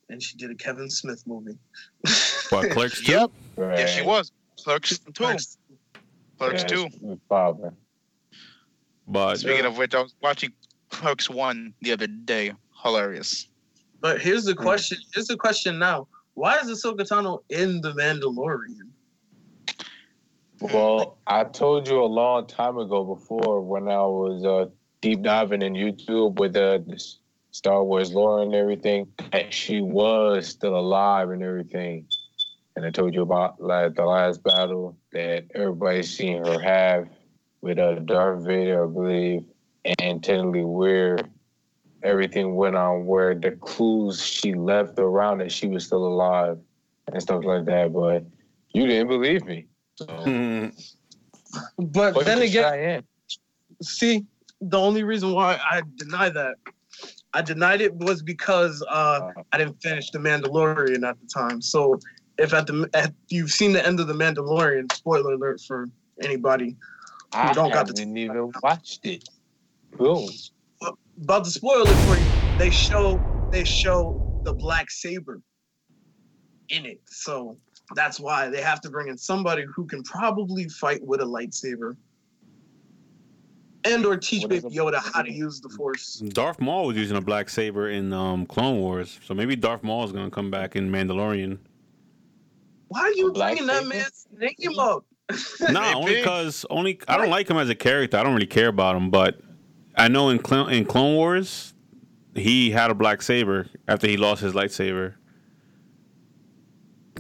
[0.10, 1.58] and she did a Kevin Smith movie.
[2.50, 3.12] What Clerks too?
[3.13, 3.32] Yep.
[3.56, 3.80] Right.
[3.80, 4.32] Yeah, she was.
[4.63, 5.12] Clerks two.
[5.13, 5.58] Clerks.
[6.38, 6.89] Clerks Yeah, two.
[6.91, 7.76] she was popping.
[9.08, 10.52] But Speaking of which, I was watching
[10.89, 12.54] Clerks one the other day.
[12.84, 13.48] Hilarious.
[14.02, 14.98] But here's the question.
[15.13, 16.08] Here's the question now.
[16.36, 18.91] Why is Ahsoka Tano in the Mandalorian?
[20.60, 24.70] Well, I told you a long time ago before when I was uh,
[25.02, 27.20] deep diving in YouTube with uh, this
[27.52, 32.06] Star Wars lore and everything, that she was still alive and everything.
[32.76, 37.10] And I told you about like the last battle that everybody's seen her have
[37.62, 39.43] with uh, Darth Vader, I believe,
[40.00, 41.17] and technically where
[42.04, 46.58] everything went on, where the clues she left around that she was still alive
[47.12, 47.93] and stuff like that.
[47.93, 48.26] But
[48.74, 49.67] you didn't believe me.
[49.96, 50.67] So, Hmm.
[51.78, 53.04] But then again,
[53.82, 54.26] see,
[54.60, 56.56] the only reason why I deny that,
[57.34, 61.62] I denied it was because uh, I didn't finish The Mandalorian at the time.
[61.62, 62.00] So
[62.38, 65.88] if at the at, you've seen the end of The Mandalorian, spoiler alert for
[66.22, 66.76] anybody
[67.31, 69.27] I don't got the- haven't even watched it.
[69.97, 70.29] Boom.
[71.21, 73.19] about to spoil it for you, they show
[73.51, 75.41] they show the black saber
[76.69, 77.01] in it.
[77.05, 77.57] So
[77.95, 81.95] that's why they have to bring in somebody who can probably fight with a lightsaber.
[83.83, 86.15] And or teach What is Baby Yoda how to use the force.
[86.15, 90.03] Darth Maul was using a black saber in um, Clone Wars, so maybe Darth Maul
[90.03, 91.57] is gonna come back in Mandalorian.
[92.89, 93.95] Why are you black bringing that saber?
[93.95, 94.27] man's
[94.59, 95.05] name up?
[95.69, 98.17] Nah, only because only I don't like him as a character.
[98.17, 99.39] I don't really care about him, but
[99.95, 101.73] I know in Clone in Clone Wars,
[102.35, 105.15] he had a black saber after he lost his lightsaber,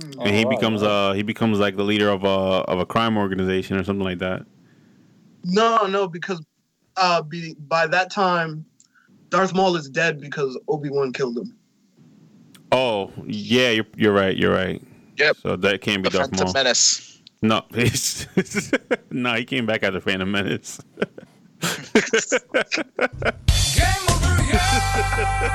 [0.01, 1.09] and he Oh, becomes wow.
[1.09, 4.19] uh he becomes like the leader of a of a crime organization or something like
[4.19, 4.45] that.
[5.43, 6.41] No, no, because
[6.97, 8.65] uh, be, by that time,
[9.29, 11.55] Darth Maul is dead because Obi Wan killed him.
[12.71, 14.35] Oh yeah, you're you're right.
[14.35, 14.81] You're right.
[15.17, 15.37] Yep.
[15.37, 16.53] So that can't be The Darth Phantom Maul.
[16.53, 17.06] Menace.
[17.41, 18.27] No, he's,
[19.11, 20.79] no, he came back after a Phantom Menace.
[23.75, 25.47] Game over,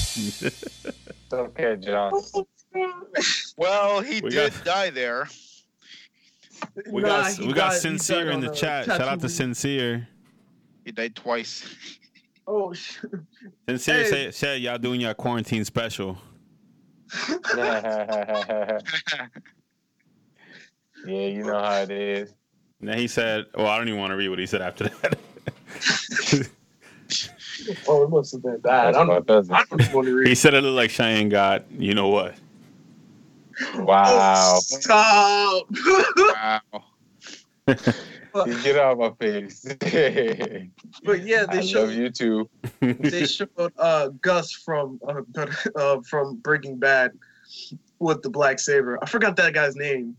[0.00, 2.12] It's okay, John.
[3.56, 5.28] Well, he We did got- die there.
[6.90, 8.84] We Nah, got we got died- he sincere in on, the chat.
[8.86, 10.06] Shout out to sincere.
[10.84, 11.64] He died twice.
[12.46, 13.10] Oh shit!
[13.68, 14.10] Sincere Hey.
[14.10, 16.18] said, said y'all doing your quarantine special.
[21.06, 22.34] yeah, you know how it is.
[22.80, 24.84] And then he said, "Well, I don't even want to read what he said after
[24.88, 25.18] that."
[27.86, 28.94] Oh, it must have been bad.
[28.94, 29.52] I don't, what does it.
[29.52, 30.28] I don't want to read.
[30.28, 32.34] he said it looked like Cheyenne got you know what.
[33.74, 34.54] Wow.
[34.54, 35.66] Oh, stop.
[36.66, 36.84] Wow.
[38.46, 39.64] You Get out of my face.
[41.04, 42.48] but yeah, they I they love you too.
[42.80, 47.12] they showed uh, Gus from uh, uh, from Breaking Bad
[47.98, 48.98] with the black saber.
[49.02, 50.16] I forgot that guy's name,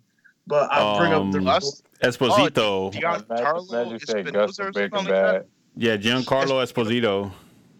[0.47, 1.81] but I'll bring up the Um, Gus?
[2.03, 2.91] Esposito.
[2.93, 5.07] Giancarlo Imagine saying Gus from something Breaking like.
[5.07, 5.45] Bad.
[5.77, 7.31] yeah, Giancarlo Esposito.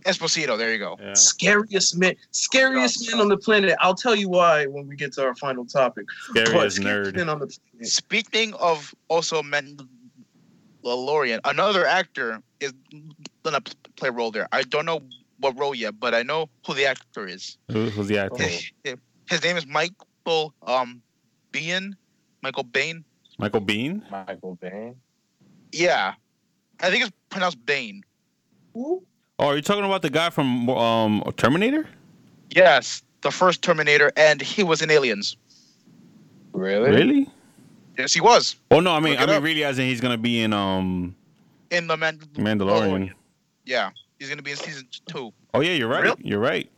[0.05, 0.57] Esposito.
[0.57, 0.97] There you go.
[0.99, 1.13] Yeah.
[1.13, 3.75] scariest man, scariest man on the planet.
[3.79, 6.05] I'll tell you why when we get to our final topic.
[6.29, 7.17] Scary But as scariest nerd.
[7.17, 7.87] man on the planet.
[7.87, 9.43] Speaking of also
[10.83, 12.73] Mandalorian, another actor is
[13.43, 13.61] gonna
[13.95, 14.47] play a role there.
[14.51, 15.01] I don't know
[15.39, 17.57] what role yet, but I know who the actor is.
[17.71, 18.45] Who, who's the actor?
[18.87, 18.93] Oh.
[19.29, 21.01] His name is Michael um
[21.51, 21.95] Bean.
[22.41, 23.03] Michael Bain.
[23.37, 24.03] Michael Bean.
[24.11, 24.95] Michael Bain.
[25.71, 26.13] Yeah,
[26.79, 28.03] I think it's pronounced Bain.
[28.73, 29.03] Who?
[29.39, 31.87] Oh, are you talking about the guy from um Terminator?
[32.49, 35.37] Yes, the first Terminator, and he was in Aliens.
[36.53, 36.89] Really?
[36.89, 37.29] Really?
[37.97, 39.43] Yes, he was Oh no, I mean, Look I it mean, up.
[39.43, 41.15] really, as in he's gonna be in um
[41.69, 43.11] in the Man- Mandalorian.
[43.65, 45.31] Yeah, he's gonna be in season two.
[45.53, 46.03] Oh yeah, you're right.
[46.03, 46.21] Really?
[46.23, 46.69] You're right.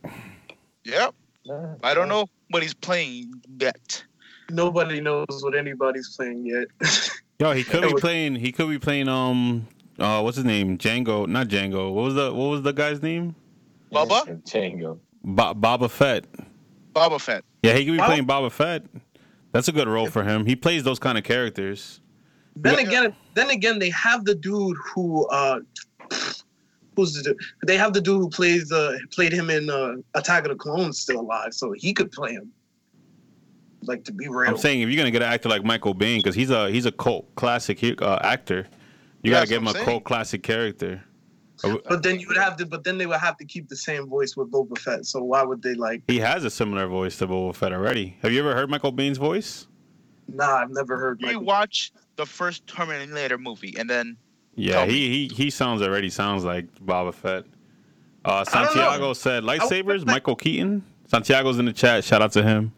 [0.86, 1.13] Yep.
[1.45, 4.04] Nah, I don't know what he's playing yet.
[4.49, 6.67] Nobody knows what anybody's playing yet.
[7.39, 8.36] Yo, he could be playing.
[8.36, 9.08] He could be playing.
[9.08, 9.67] Um,
[9.99, 10.78] uh, what's his name?
[10.78, 11.93] Django, not Django.
[11.93, 13.36] What was the What was the guy's name?
[13.91, 14.41] Bubba?
[14.43, 14.99] Django.
[15.23, 16.26] Ba- Boba Fett.
[16.93, 17.43] Boba Fett.
[17.63, 18.84] Yeah, he could be Bob- playing Boba Fett.
[19.54, 20.46] That's a good role for him.
[20.46, 22.02] He plays those kind of characters.
[22.58, 22.80] then Yeah.
[22.82, 25.60] again, then again, they have the dude who uh,
[26.96, 27.38] who's the dude?
[27.66, 31.00] They have the dude who plays uh played him in uh, Attack of the Clones
[31.00, 32.52] still alive, so he could play him.
[33.84, 34.50] Like to be real.
[34.50, 36.86] I'm saying if you're gonna get an actor like Michael Bain, because he's a he's
[36.86, 38.68] a cult classic uh, actor,
[39.22, 40.04] you Yeah, gotta give him what a I'm cult saying.
[40.04, 41.04] classic character.
[41.63, 42.65] But then you would have to.
[42.65, 45.06] But then they would have to keep the same voice with Boba Fett.
[45.06, 46.04] So why would they like?
[46.08, 48.17] He has a similar voice to Boba Fett already.
[48.21, 49.67] Have you ever heard Michael Bean's voice?
[50.28, 51.19] Nah, I've never heard.
[51.21, 51.43] You Michael.
[51.43, 54.17] watch the first Terminator movie, and then
[54.56, 57.45] Yeah, he, he he sounds already sounds like Boba Fett.
[58.26, 58.71] Uh, I don't know.
[58.73, 60.06] Santiago said lightsabers.
[60.06, 60.84] Michael Keaton.
[61.08, 62.04] Santiago's in the chat.
[62.04, 62.71] Shout out to him.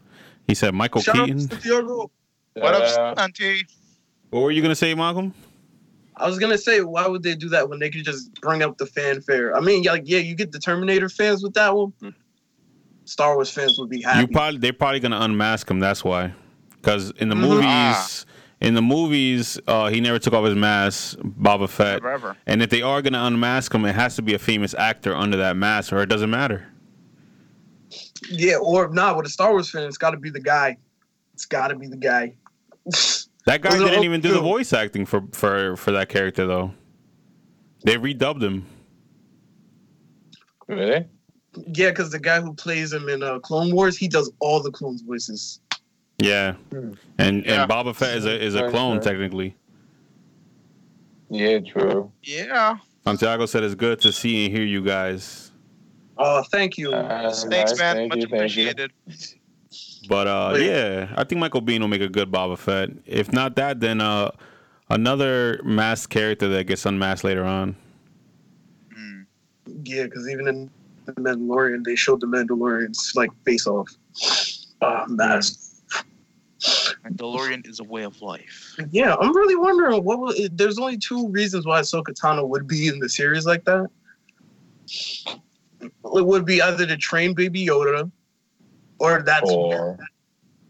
[0.47, 1.47] He said Michael Shout out Keaton.
[1.47, 2.11] to Santiago.
[2.53, 3.61] what Uh, up, Santi?
[4.31, 5.33] What were you gonna say, Malcolm?
[6.17, 8.77] I was gonna say, why would they do that when they could just bring up
[8.77, 9.55] the fanfare?
[9.55, 11.93] I mean, yeah, like, yeah, you get the Terminator fans with that one.
[13.05, 14.15] Star Wars fans would be happy.
[14.17, 14.33] You happy.
[14.33, 15.79] probably they're probably gonna unmask him.
[15.79, 16.33] That's why.
[16.71, 17.41] Because in the Mhm.
[17.41, 18.07] movies, Ah.
[18.61, 21.17] in the movies, uh, he never took off his mask.
[21.19, 21.95] Boba Fett.
[22.01, 22.37] Never ever.
[22.47, 25.37] And if they are gonna unmask him, it has to be a famous actor under
[25.37, 26.65] that mask, or it doesn't matter.
[28.29, 30.77] yeah, or if not, with a Star Wars fan, it's got to be the guy.
[31.33, 32.33] It's got to be the guy.
[33.45, 36.73] That guy didn't even do the voice acting for for for that character though.
[37.83, 38.65] They redubbed him.
[40.67, 41.05] Really?
[41.67, 44.71] Yeah, because the guy who plays him in uh, Clone Wars, he does all the
[44.71, 45.61] clones' voices.
[46.17, 46.93] Yeah, Hmm.
[47.19, 47.61] and Yeah.
[47.63, 49.03] and Boba Fett is a is a Right, clone right.
[49.03, 49.55] technically.
[51.29, 52.11] Yeah, true.
[52.23, 52.77] Yeah.
[53.03, 55.51] Santiago said it's good to see and hear you guys.
[56.17, 56.91] Oh, thank you.
[56.93, 57.95] Uh, Thanks, nice, man.
[57.95, 58.37] Thank Much you, thank you.
[58.69, 58.91] appreciated.
[60.07, 60.67] But uh, Wait.
[60.67, 62.89] yeah, I think Michael Biehn will make a good Boba Fett.
[63.05, 64.31] If not that, then uh,
[64.89, 67.75] another masked character that gets unmasked later on.
[68.97, 69.25] Mm.
[69.83, 70.69] Yeah, because even in
[71.05, 73.89] the Mandalorian, they showed the Mandalorians like face off.
[74.81, 75.59] Ah, mask.
[77.05, 78.75] Mandalorian is a way of life.
[78.91, 80.33] Yeah, I'm really wondering what will.
[80.51, 83.87] There's only two reasons why Ahsoka Tano would be in the series like that.
[85.81, 88.09] It would be either to train Baby Yoda,
[88.99, 89.97] or that's Or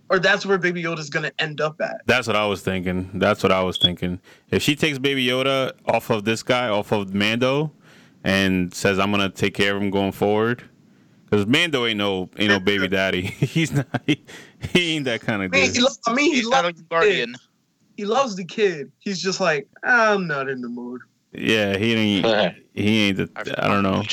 [0.10, 2.02] or that's where Baby Yoda's gonna end up at.
[2.06, 3.10] That's what I was thinking.
[3.16, 4.20] That's what I was thinking.
[4.52, 7.72] If she takes Baby Yoda off of this guy, off of Mando,
[8.24, 10.64] and says I'm gonna take care of him going forward,
[11.26, 13.22] because Mando ain't no ain't no baby daddy.
[13.40, 13.88] He's not.
[14.06, 14.24] He,
[14.74, 15.84] he ain't that kind of I mean, he, dude.
[15.84, 17.36] lo- I mean, he, He's not loves a guardian.
[17.98, 18.92] he loves the kid.
[19.00, 21.02] He's just like, I'm not in the mood.
[21.38, 22.56] Yeah, he ain't.
[22.76, 23.16] He ain't.
[23.16, 23.30] The,
[23.64, 24.04] I don't know.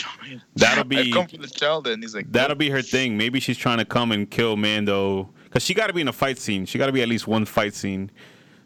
[0.54, 0.98] That'll be.
[0.98, 3.16] I've be come from the child, and he's like, that'll be her thing.
[3.18, 6.12] Maybe she's trying to come and kill Mando because she got to be in a
[6.12, 6.64] fight scene.
[6.64, 8.08] She got to be at least one fight scene.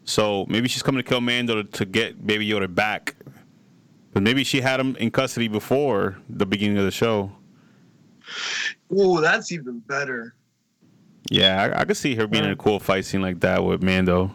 [0.03, 3.15] So maybe she's coming to kill Mando to, to get Baby Yoda back.
[4.13, 7.31] But maybe she had him in custody before the beginning of the show.
[8.95, 10.35] Ooh, that's even better.
[11.31, 13.81] Yeah, I, I could see her being in a cool fight scene like that with
[13.81, 14.31] Mando.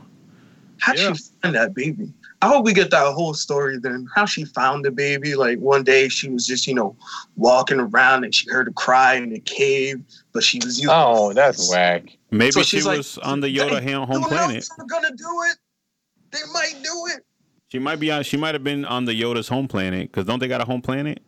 [0.78, 1.12] How'd Yeah.
[1.12, 2.12] she find that baby?
[2.42, 4.06] I hope we get that whole story then.
[4.14, 5.34] How she found the baby.
[5.36, 6.96] Like one day she was just, you know,
[7.36, 10.02] walking around and she heard a cry in the cave,
[10.32, 12.18] but she was using oh, that's whack.
[12.32, 14.56] Maybe So she she's like, was on the Yoda "They- home, home planet.
[14.56, 15.56] knows They're gonna do it.
[16.32, 17.24] They might do it.
[17.68, 18.22] She might be on.
[18.24, 20.82] She might have been on the Yoda's home planet because don't they got a home
[20.82, 21.20] planet?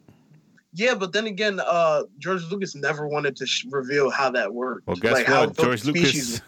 [0.77, 4.89] Yeah, but then again, uh, George Lucas never wanted to sh- reveal how that worked.
[4.89, 5.57] Well, guess like what?
[5.57, 6.43] the George species- Lucas.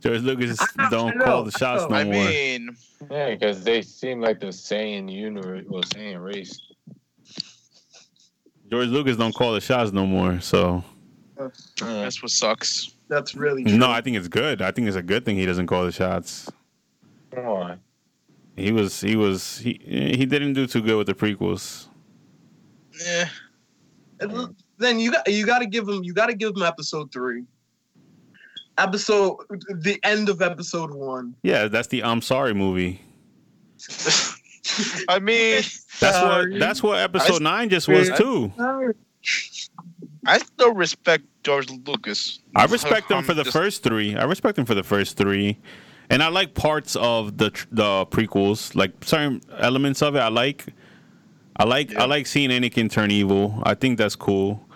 [0.00, 0.58] George Lucas
[0.90, 1.88] don't know, call the shots know.
[1.88, 2.24] no I more.
[2.24, 2.76] mean,
[3.10, 6.60] Yeah, because they seem like the Saiyan universe or Saiyan race.
[8.70, 10.40] George Lucas don't call the shots no more.
[10.40, 10.82] So
[11.38, 11.52] mm.
[11.78, 12.96] that's what sucks.
[13.08, 13.76] That's really true.
[13.76, 14.62] no, I think it's good.
[14.62, 16.50] I think it's a good thing he doesn't call the shots.
[17.30, 17.80] Come on.
[18.56, 21.86] He was he was he he didn't do too good with the prequels.
[24.20, 27.12] And then you got you got to give him you got to give him episode
[27.12, 27.44] three.
[28.78, 29.36] Episode
[29.68, 31.34] the end of episode one.
[31.42, 33.00] Yeah, that's the I'm sorry movie.
[35.08, 36.50] I mean, That's Sorry.
[36.52, 38.52] what that's what episode nine just was I- too.
[40.24, 42.40] I still respect George Lucas.
[42.54, 44.16] I respect him for the just- first three.
[44.16, 45.58] I respect him for the first three,
[46.10, 50.20] and I like parts of the the prequels, like certain elements of it.
[50.20, 50.66] I like.
[51.56, 53.60] I like I like seeing Anakin turn evil.
[53.64, 54.66] I think that's cool,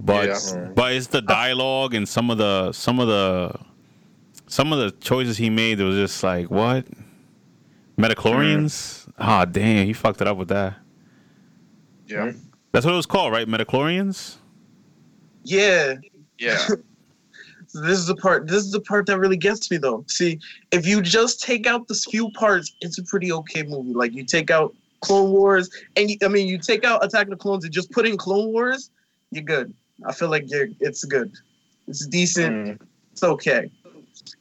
[0.00, 0.34] but Yeah.
[0.34, 0.74] Mm.
[0.74, 3.58] but it's the dialogue and some of the some of the
[4.46, 5.78] some of the choices he made.
[5.78, 6.86] That was just like what
[7.96, 9.06] midi-chlorians.
[9.06, 9.12] Mm.
[9.18, 10.76] Ah, damn, he fucked it up with that.
[12.06, 12.40] Yeah, mm.
[12.72, 13.48] That's what it was called, right?
[13.48, 14.36] midi-chlorians.
[15.44, 15.94] Yeah.
[16.38, 16.58] yeah.
[16.58, 16.76] So
[17.80, 18.48] this is the part.
[18.48, 20.04] This is the part that really gets me, though.
[20.08, 20.40] See,
[20.72, 23.94] if you just take out the few parts, it's a pretty okay movie.
[23.94, 27.30] Like you take out Clone Wars, and you, I mean, you take out Attack of
[27.30, 28.90] the Clones and just put in Clone Wars,
[29.30, 29.72] you're good.
[30.04, 30.68] I feel like you're.
[30.80, 31.32] It's good.
[31.86, 32.80] It's decent.
[32.80, 32.86] Mm.
[33.12, 33.70] It's okay.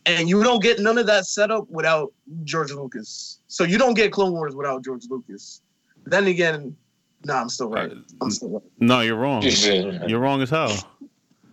[0.06, 2.14] And you don't get none of that setup without
[2.44, 3.40] George Lucas.
[3.48, 5.62] So you don't get Clone Wars without George Lucas.
[6.06, 6.76] Then again,
[7.24, 7.92] nah, I'm still right.
[8.22, 8.64] I'm still right.
[8.80, 9.42] No, you're wrong.
[9.44, 10.76] You're wrong as hell.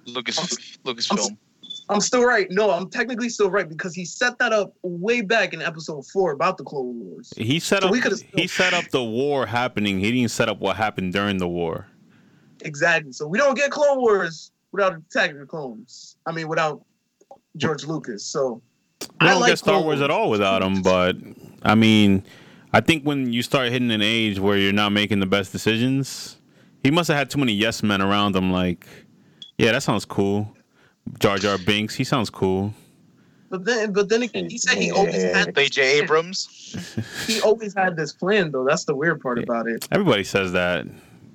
[0.07, 1.37] Lucas, Lucasfilm.
[1.89, 2.51] I'm still right.
[2.51, 6.33] No, I'm technically still right because he set that up way back in episode four
[6.33, 7.33] about the Clone Wars.
[7.37, 9.99] He set So up we could've he set up the war happening.
[9.99, 11.87] He didn't set up what happened during the war.
[12.65, 13.13] Exactly.
[13.13, 16.17] So we don't get Clone Wars without Attack of the Clones.
[16.27, 16.85] I mean, without
[17.57, 18.25] George Lucas.
[18.25, 18.63] So
[19.01, 21.17] We I don't like get Star Clone Wars at all without him, but
[21.63, 22.25] I mean,
[22.73, 26.39] I think when you start hitting an age where you're not making the best decisions,
[26.83, 28.51] he must have had too many yes men around him.
[28.51, 28.87] Like,
[29.59, 30.57] yeah, that sounds cool.
[31.19, 32.73] Jar Jar Binks, he sounds cool.
[33.51, 36.01] But then, but then again, he said he always had J.J.
[36.01, 36.97] Abrams.
[37.27, 38.65] he always had this plan though.
[38.65, 39.87] That's the weird part about it.
[39.93, 40.87] Everybody says that.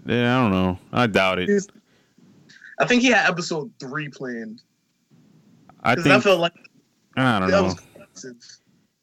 [0.07, 0.79] Yeah, I don't know.
[0.91, 1.49] I doubt it.
[1.49, 1.67] He's-
[2.79, 4.61] I think he had episode three planned
[5.83, 6.53] I because I think felt like
[7.15, 7.73] I don't know.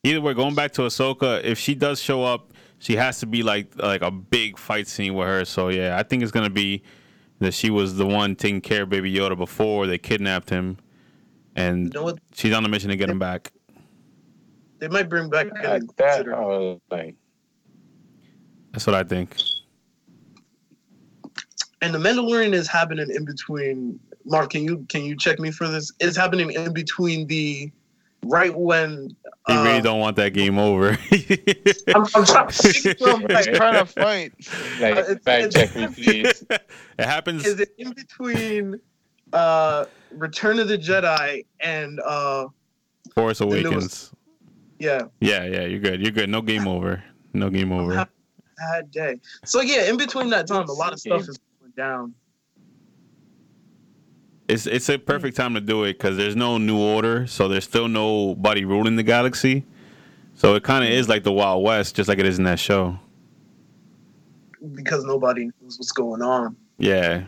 [0.05, 3.43] Either way, going back to Ahsoka, if she does show up, she has to be
[3.43, 5.45] like like a big fight scene with her.
[5.45, 6.83] So yeah, I think it's gonna be
[7.41, 10.77] that she was the one taking care of Baby Yoda before they kidnapped him,
[11.57, 12.19] and You know what?
[12.33, 13.51] she's on a mission to get him back.
[14.79, 15.49] They might bring back.
[15.65, 17.17] Like that, I was like,
[18.73, 19.37] That's what I think.
[21.83, 23.99] And the Mandalorian is happening in between.
[24.25, 25.93] Mark, can you can you check me for this?
[26.01, 27.71] It's happening in between the
[28.25, 29.15] right when.
[29.47, 30.97] He uh, really don't want that game over.
[31.95, 34.33] I'm, I'm trying to think from, like, trying to fight.
[34.81, 36.45] Like, Uh, it's- fact it's- check me, please.
[36.51, 36.61] it
[37.05, 37.45] happens.
[37.45, 38.81] is it in between
[39.35, 42.47] uh Return of the Jedi and uh
[43.15, 44.13] Force newest- Awakens.
[44.79, 46.01] yeah, Yeah, yeah, you're good.
[46.01, 46.31] You're good.
[46.31, 47.03] No game over.
[47.35, 48.07] No game over.
[48.57, 49.21] bad day.
[49.45, 51.39] So yeah, in between that time, a lot of stuff is going
[51.77, 52.15] down.
[54.49, 57.65] It's it's a perfect time to do it because there's no new order, so there's
[57.65, 59.65] still nobody ruling the galaxy.
[60.35, 62.59] So it kind of is like the Wild West, just like it is in that
[62.59, 62.99] show.
[64.75, 66.57] because nobody knows what's going on.
[66.79, 67.25] Yeah,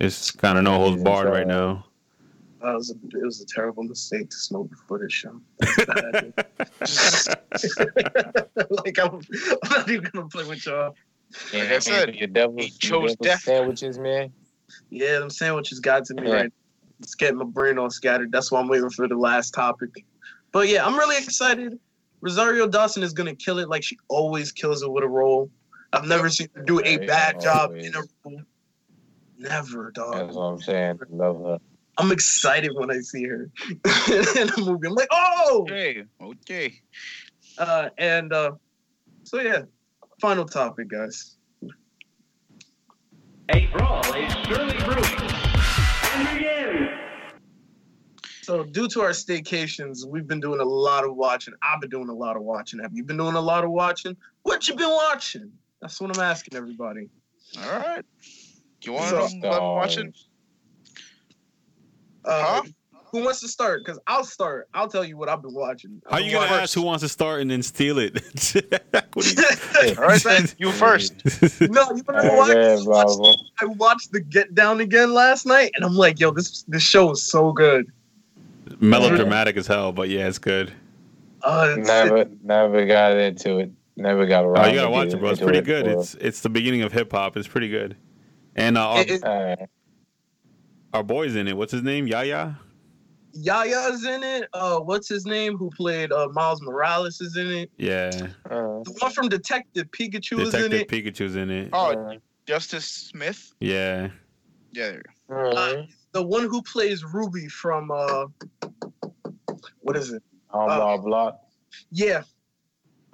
[0.00, 1.84] it's kind of no holds barred right now.
[2.64, 5.40] Uh, it, was a, it was a terrible mistake to smoke before this show.
[8.70, 9.20] Like I'm,
[9.62, 10.94] I'm not even gonna play with y'all.
[11.52, 13.40] Yeah, Like I said, your devil's, he chose your death.
[13.42, 14.32] sandwiches, man.
[14.90, 16.34] Yeah, them sandwiches got to me Yeah.
[16.34, 16.52] right.
[17.00, 18.32] It's getting my brain all scattered.
[18.32, 19.90] That's why I'm waiting for the last topic.
[20.52, 21.78] But yeah, I'm really excited.
[22.22, 25.50] Rosario Dawson is gonna kill it like she always kills it with a role.
[25.92, 27.86] I've never seen her do a bad job always.
[27.86, 28.40] in a role.
[29.38, 30.14] Never, dog.
[30.14, 30.98] That's what I'm saying.
[31.10, 31.58] Love her.
[31.98, 33.50] I'm excited when I see her
[34.40, 34.86] in a movie.
[34.88, 36.74] I'm like, oh, Okay, okay.
[37.58, 38.52] uh, and uh,
[39.24, 39.62] so yeah,
[40.26, 41.36] final topic, guys.
[43.54, 45.30] A brawl is surely brewing.
[46.14, 46.98] And begin.
[48.42, 51.54] So due to our staycations, we've been doing a lot of watching.
[51.62, 52.80] I've been doing a lot of watching.
[52.80, 54.16] Have you been doing a lot of watching?
[54.42, 55.52] What you been watching?
[55.80, 57.08] That's what I'm asking everybody.
[57.62, 58.04] All right.
[58.82, 60.12] You want So- to know what I'm watching?
[62.24, 62.62] Uh, Huh?
[63.16, 63.82] Who wants to start?
[63.82, 64.68] Because I'll start.
[64.74, 66.02] I'll tell you what I've been watching.
[66.10, 68.14] How you gonna ask who wants to start and then steal it?
[68.54, 68.62] You-
[69.96, 71.14] All right, then you first.
[71.62, 72.48] no, you wanna Yeah, watch?
[72.54, 73.32] yeah, bravo.
[73.58, 77.12] I watched the Get Down again last night, and I'm like, yo, this this show
[77.12, 77.90] is so good.
[78.80, 80.70] Melodramatic as hell, but yeah, it's good.
[81.42, 83.70] Uh, it's- Never, never got into it.
[83.96, 84.66] Never got around.
[84.66, 85.30] Oh, you gotta watch it, bro.
[85.30, 85.86] It's into pretty good.
[85.86, 87.38] for- It's it's the beginning of hip hop.
[87.38, 87.96] It's pretty good.
[88.54, 89.70] And uh, our, it- it-
[90.92, 91.56] our boy's in it.
[91.56, 92.06] What's his name?
[92.06, 92.56] Yaya.
[93.36, 94.48] Yaya's in it.
[94.52, 95.56] Uh, what's his name?
[95.56, 97.70] Who played uh, Miles Morales is in it.
[97.76, 98.10] Yeah.
[98.50, 100.78] Uh, The one from Detective Pikachu is in it.
[100.78, 100.88] Detective it.
[100.88, 101.70] Pikachu's in it.
[101.72, 102.14] Oh, uh,
[102.46, 103.52] Justice Smith.
[103.60, 104.08] Yeah.
[104.72, 104.90] Yeah.
[104.92, 105.88] there you alright.
[106.12, 108.26] The one who plays Ruby from uh,
[109.80, 110.22] what is it?
[110.50, 111.32] On uh, blah blah.
[111.90, 112.22] Yeah,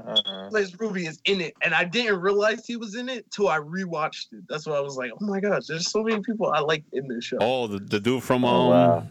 [0.04, 3.48] Uh, plays Ruby is in it, and I didn't realize he was in it till
[3.48, 4.44] I rewatched it.
[4.48, 7.08] That's why I was like, oh my gosh, there's so many people I like in
[7.08, 7.38] this show.
[7.40, 9.06] Oh, the, the dude from um, Oh, wow.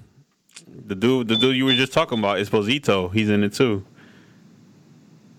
[0.68, 3.14] The dude, the dude you were just talking about, Esposito.
[3.14, 3.86] He's in it too.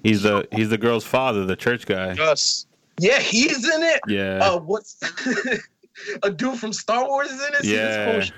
[0.03, 2.15] He's the he's the girl's father, the church guy.
[2.15, 2.27] go.
[2.27, 2.67] Gus.
[3.01, 4.01] Yeah, he's in it.
[4.07, 4.39] Yeah.
[4.43, 5.01] Uh, what's
[6.23, 7.65] a dude from Star Wars is in it?
[7.65, 8.13] Yeah.
[8.13, 8.33] whole sh-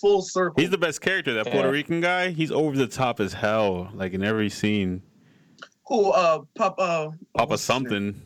[0.00, 0.60] full circle.
[0.60, 1.34] He's the best character.
[1.34, 2.30] That Puerto Rican guy.
[2.30, 3.90] He's over the top as hell.
[3.94, 5.02] Like in every scene.
[5.88, 6.10] Who?
[6.10, 7.12] Uh, Papa.
[7.36, 7.76] Papa what's his name?
[7.76, 8.22] something.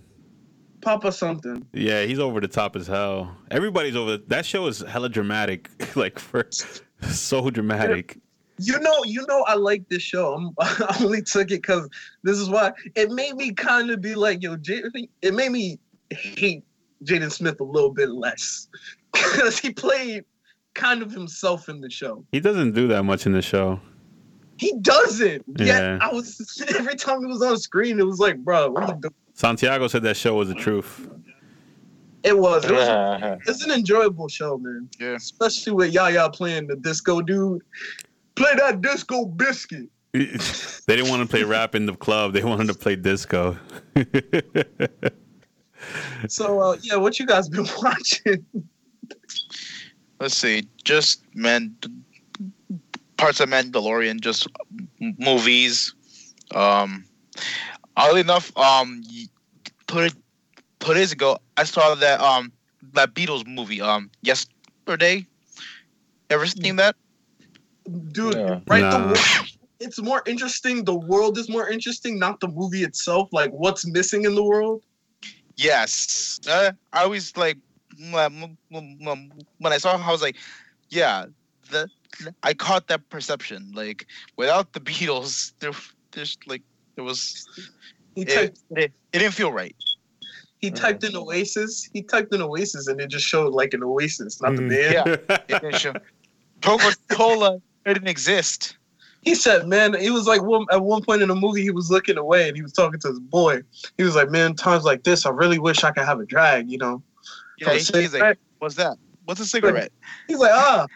[0.81, 1.67] Papa something.
[1.73, 3.37] Yeah, he's over the top as hell.
[3.51, 4.17] Everybody's over.
[4.17, 5.71] That show is hella dramatic.
[5.97, 6.49] like for
[7.11, 8.19] so dramatic.
[8.59, 10.35] You know, you know, I like this show.
[10.35, 11.89] I'm, I only took it because
[12.23, 14.83] this is why it made me kind of be like, yo, J-
[15.23, 15.79] it made me
[16.11, 16.63] hate
[17.05, 18.69] Jaden Smith a little bit less
[19.13, 20.25] because he played
[20.75, 22.25] kind of himself in the show.
[22.33, 23.81] He doesn't do that much in the show.
[24.59, 25.43] He doesn't.
[25.57, 25.67] Yeah.
[25.67, 25.99] Yeah.
[26.03, 29.01] I was every time he was on screen, it was like, bro, what are you
[29.01, 29.15] doing?
[29.33, 31.09] Santiago said that show was the truth.
[32.23, 32.65] It was.
[32.65, 33.39] It was.
[33.47, 34.89] It's an enjoyable show, man.
[34.99, 35.15] Yeah.
[35.15, 37.63] Especially with Yaya playing the disco dude.
[38.37, 39.89] Play that disco biscuit.
[40.13, 40.27] they
[40.97, 42.33] didn't want to play rap in the club.
[42.33, 43.57] They wanted to play disco.
[46.29, 48.45] So uh, yeah, what you guys been watching?
[50.21, 50.69] Let's see.
[50.85, 51.75] Just man,
[53.17, 54.21] parts of Mandalorian.
[54.21, 54.47] Just
[54.99, 55.95] movies.
[56.55, 57.05] Um,
[57.97, 59.27] oddly enough, um, y-
[60.81, 62.53] two two days ago, I saw that um
[62.93, 63.81] that Beatles movie.
[63.81, 65.27] Um, yesterday.
[66.31, 66.97] Ever seen that?
[68.13, 68.61] Dude, Yeah.
[68.69, 68.83] right?
[68.83, 68.99] Nah.
[68.99, 69.49] The world,
[69.81, 70.85] it's more interesting.
[70.85, 73.29] The world is more interesting, not the movie itself.
[73.33, 74.83] Like what's missing in the world.
[75.57, 76.41] Yes.
[76.49, 77.59] Uh, I always like
[77.99, 80.37] when I saw him, I was like,
[80.89, 81.27] yeah,
[81.71, 81.89] the
[82.43, 83.73] I caught that perception.
[83.75, 84.07] Like
[84.37, 85.73] without the Beatles, there,
[86.13, 86.63] there's like
[86.95, 87.47] there was
[88.17, 89.75] it, it, it didn't feel right.
[90.61, 91.89] He typed in Oasis.
[91.93, 94.69] He typed in Oasis, and it just showed like an Oasis, not the Mm.
[94.71, 95.21] band.
[95.29, 95.39] Yeah.
[95.49, 95.95] It didn't show.
[96.63, 98.77] Coca Cola didn't exist.
[99.23, 101.91] He said, "Man, he was like one, at one point in the movie, he was
[101.91, 103.63] looking away and he was talking to his boy.
[103.99, 106.71] He was like, "Man, times like this, I really wish I could have a drag."
[106.71, 107.03] You know,
[107.59, 108.97] Yeah, he- he's like, what's that?
[109.25, 109.93] What's a cigarette?
[110.27, 110.87] He's like, ah,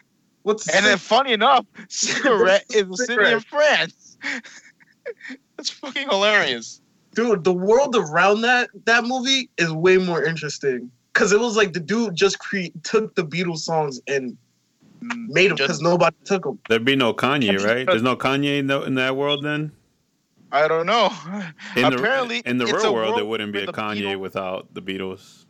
[0.43, 4.17] what's And then, funny enough, cigarette is a city in France.
[5.57, 6.81] That's fucking hilarious.
[7.15, 7.43] Dude?
[7.43, 11.79] The world around that that movie is way more interesting because it was like the
[11.79, 14.37] dude just cre- took the Beatles songs and
[15.01, 15.27] mm.
[15.29, 16.59] made them because nobody took them.
[16.69, 17.87] There'd be no Kanye, right?
[17.87, 19.71] There's no Kanye in, the, in that world then.
[20.51, 21.11] I don't know.
[21.75, 24.73] In Apparently, the, in the real a world, there wouldn't be a Kanye Beatles- without
[24.73, 25.45] the Beatles.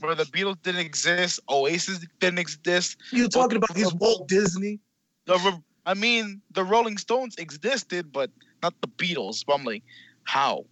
[0.00, 2.96] Where the Beatles didn't exist, Oasis didn't exist.
[3.12, 4.78] You talking about these Walt Disney?
[5.26, 8.30] The I mean, the Rolling Stones existed, but
[8.62, 9.44] not the Beatles.
[9.46, 9.82] So I'm like,
[10.24, 10.64] how?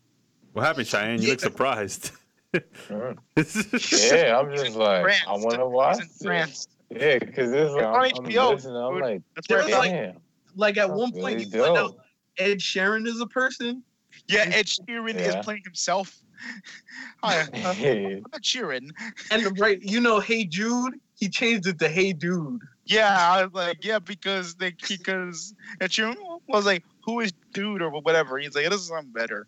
[0.53, 1.21] What happened, Cheyenne?
[1.23, 1.45] You look Yeah.
[1.45, 2.11] surprised.
[2.53, 5.25] Yeah, I'm just like, France.
[5.29, 6.23] I want to watch in this.
[6.23, 6.69] France.
[6.91, 9.91] Yeah, because this It's I'm, on I'm HBO, listening, I'm like, That's There was like-
[9.91, 10.17] damn.
[10.57, 11.97] Like at That's one point, really you find out.
[12.39, 13.83] Ed Sheeran is a person.
[14.27, 15.39] yeah, Ed Sheeran Yeah.
[15.39, 16.17] is playing himself.
[17.23, 17.47] Hi, uh,
[17.79, 18.21] Yeah.
[18.33, 18.91] Ed Sheeran.
[19.31, 22.61] And right, you know, Hey Jude, he changed it to Hey Dude.
[22.87, 26.17] Yeah, I was like, yeah, because they because Ed Sheeran
[26.49, 28.39] was like, who is dude or whatever.
[28.39, 29.47] He's like, this is something better.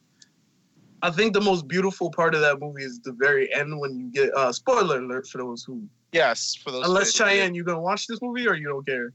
[1.03, 4.11] I think the most beautiful part of that movie is the very end when you
[4.13, 5.83] get uh spoiler alert for those who
[6.13, 6.87] Yes, for those.
[6.87, 9.13] unless that- Cheyenne, you gonna watch this movie or you don't care.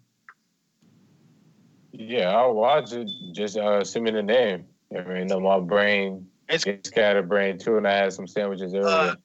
[1.92, 3.10] Yeah, I'll watch it.
[3.34, 4.66] Just uh, send me the name.
[4.98, 8.88] I mean, no, my brain It's gets scatterbrained too, and I had some sandwiches earlier.
[9.12, 9.16] Uh,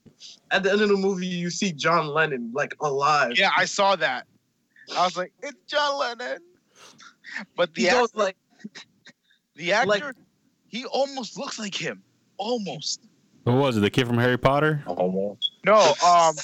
[0.52, 3.32] at the end of the movie, you see John Lennon like alive.
[3.36, 4.26] yeah, I saw that.
[4.96, 6.38] I was like, it's John Lennon.
[7.56, 8.36] But the he actor, goes like,
[9.56, 10.04] the actor, like-
[10.68, 12.02] he almost looks like him.
[12.41, 13.03] Almost.
[13.45, 13.80] What was it?
[13.80, 14.82] The kid from Harry Potter?
[14.86, 15.53] Almost.
[15.64, 16.34] No, um,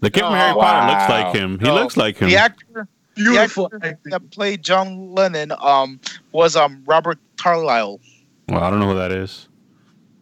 [0.00, 0.38] The kid from No.
[0.38, 1.58] Harry Potter looks like him.
[1.58, 1.74] He No.
[1.74, 2.28] looks like him.
[2.28, 6.00] the actor beautiful actor that played John Lennon um
[6.32, 8.00] was um Robert Carlyle.
[8.48, 9.48] Well, I don't know who that is.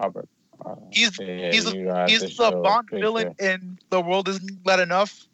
[0.00, 0.28] Robert.
[0.64, 3.00] Uh, He's yeah, he's you he's the a Bond picture.
[3.04, 5.26] villain in The World Isn't That Enough.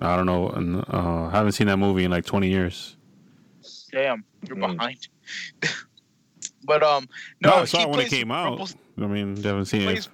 [0.00, 0.48] I don't know.
[0.50, 2.96] and, Uh, I haven't seen that movie in like 20 years.
[3.92, 4.76] Damn, you're Mm.
[4.76, 5.08] behind.
[6.64, 7.08] but um,
[7.40, 8.58] No, no, I saw it when it came out.
[8.58, 10.12] Rumpels- I mean, you haven't seen plays, it.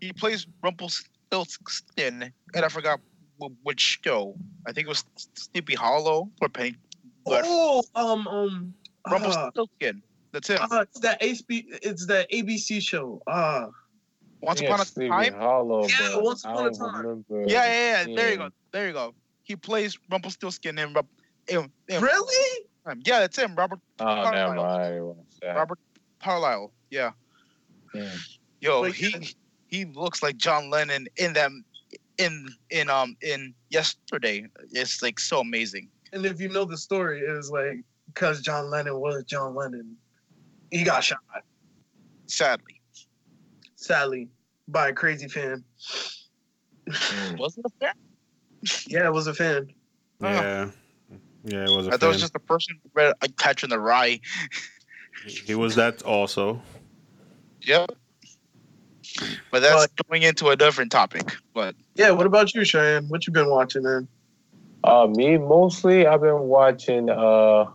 [0.00, 3.00] he plays Rumpelstiltskin, and I forgot
[3.40, 4.36] wh- which show.
[4.66, 6.76] I think it was Sleepy Hollow or Penny.
[7.24, 8.74] But Oh, um, um,
[9.04, 10.02] uh, Rumpelstiltskin.
[10.32, 10.60] That's it.
[10.60, 13.22] uh, it's that HB, it's that ABC show.
[13.26, 13.66] Ah,
[14.42, 15.34] Once Yeah, upon a Sleepy time.
[15.34, 16.94] Hollow, Yeah, Once Upon a Time.
[17.06, 18.14] remember Yeah, yeah, yeah.
[18.14, 18.50] There you go.
[18.72, 19.14] There you go.
[19.42, 20.94] He plays Rumpelstiltskin and.
[20.94, 21.08] Rum-
[21.48, 22.66] in, in really?
[23.04, 23.54] Yeah, that's him.
[23.54, 24.60] Robert Oh, never mind.
[24.60, 25.56] I didn't watch that.
[25.56, 25.78] Robert
[26.22, 26.72] Carlyle.
[26.90, 27.12] Yeah.
[27.96, 28.12] Yeah.
[28.60, 29.34] Yo, But he
[29.68, 31.64] he looks like John Lennon in them
[32.18, 34.46] in in um in yesterday.
[34.72, 35.88] It's like so amazing.
[36.12, 39.96] And if you know the story, it was like because John Lennon was John Lennon,
[40.70, 41.18] he got shot
[42.26, 42.80] Sadly,
[43.76, 44.28] sadly
[44.68, 45.62] by a crazy fan.
[46.88, 47.38] Mm.
[47.38, 47.94] wasn't a fan.
[48.88, 49.68] Yeah, it was a fan.
[50.20, 50.70] Yeah.
[51.44, 53.14] Yeah, it was a I thought it was just the person who read
[53.62, 54.18] in the rye.
[55.26, 56.60] He was that also.
[57.66, 57.90] Yep.
[59.50, 61.36] But that's going into a different topic.
[61.54, 63.08] But Yeah, what about you, Cheyenne?
[63.08, 64.08] What you been watching, man?
[64.84, 66.06] Uh, me mostly.
[66.06, 67.66] I've been watching uh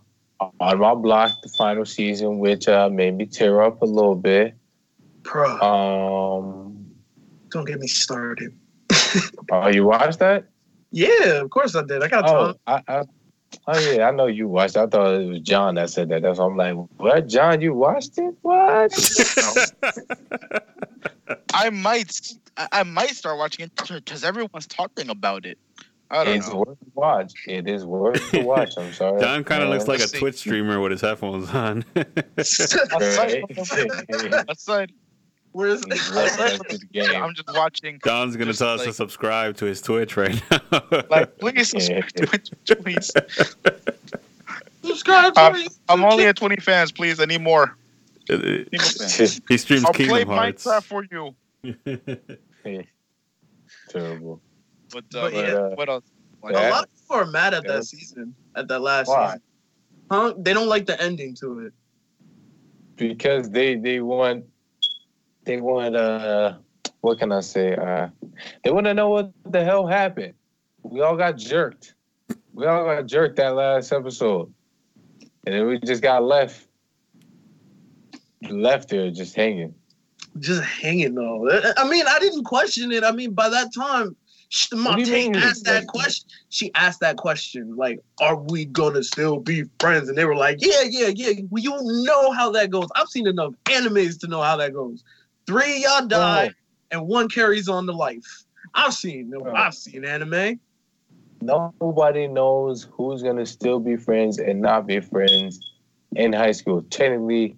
[0.60, 4.56] on my block the final season, which uh made me tear up a little bit.
[5.24, 6.86] Bro, Um,
[7.50, 8.54] don't get me started.
[9.52, 10.46] oh, you watched that?
[10.92, 12.04] Yeah, of course I did.
[12.04, 12.84] I got Oh, time.
[12.88, 13.04] I, I,
[13.68, 14.78] oh yeah, I know you watched.
[14.78, 16.22] I thought it was John that said that.
[16.22, 17.28] That's why I'm like, what?
[17.28, 18.34] John, you watched it?
[18.42, 18.92] What?
[21.53, 22.19] I might
[22.57, 25.57] I I might start watching it because everyone's talking about it.
[26.09, 26.63] I don't it's know.
[26.67, 27.34] worth to watch.
[27.47, 28.73] It is worth to watch.
[28.77, 29.21] I'm sorry.
[29.21, 30.19] Don kind of looks uh, like a see.
[30.19, 31.86] Twitch streamer with his headphones on.
[31.95, 32.38] Right?
[34.49, 34.91] Aside,
[35.53, 37.23] Where's He's listening to the game.
[37.23, 37.99] I'm just watching.
[38.03, 40.59] Don's gonna Just tell us to subscribe to his Twitch right now.
[41.09, 42.01] Like, please Yeah.
[42.05, 42.49] subscribe to it,
[42.84, 43.11] please.
[44.84, 45.67] subscribe to I'm, me?
[45.89, 47.19] I'm only at 20 fans, please.
[47.19, 47.75] I need more.
[49.49, 50.63] he streams I'll play Hearts.
[50.65, 51.36] Minecraft for you.
[53.89, 54.41] Terrible.
[54.91, 55.67] But, uh, But yeah, yeah.
[55.75, 56.03] what else?
[56.43, 57.71] A lot of people are mad at Yeah.
[57.73, 59.27] that season, at that last Why?
[59.27, 59.41] season.
[60.11, 60.34] Huh?
[60.38, 61.73] They don't like the ending to it.
[62.97, 64.45] because they they want
[65.45, 66.57] they want uh
[66.99, 68.09] what can I say uh
[68.63, 70.34] they want to know what the hell happened.
[70.84, 71.95] We all got jerked.
[72.53, 74.53] We all got jerked that last episode,
[75.45, 76.67] and then we just got left
[78.50, 79.74] left there just hanging.
[80.39, 81.50] Just hanging though.
[81.78, 83.04] I mean, I didn't question it.
[83.04, 84.16] I mean, by that time,
[84.52, 86.30] you asked that question.
[86.50, 90.58] She asked that question, like, "Are we gonna still be friends?" And they were like,
[90.60, 92.88] "Yeah, yeah, yeah." Well, you know how that goes.
[92.96, 95.04] I've seen enough animes to know how that goes.
[95.48, 96.54] Three of y'all die, oh.
[96.92, 98.44] and one carries on to life.
[98.74, 99.32] I've seen.
[99.36, 99.52] Oh.
[99.54, 100.60] I've seen anime.
[101.42, 105.60] nobody knows who's gonna still be friends and not be friends
[106.16, 106.84] in high school.
[106.89, 107.56] Technically,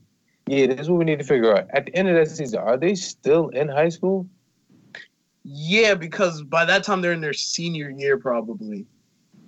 [0.47, 1.67] yeah, this is what we need to figure out.
[1.73, 4.27] At the end of that season, are they still in high school?
[5.43, 8.85] Yeah, because by that time they're in their senior year probably.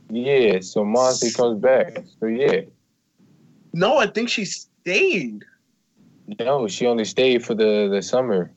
[0.09, 2.03] Yeah, so Monty comes back.
[2.19, 2.61] So yeah.
[3.73, 5.43] No, I think she stayed.
[6.39, 8.51] No, she only stayed for the, the summer.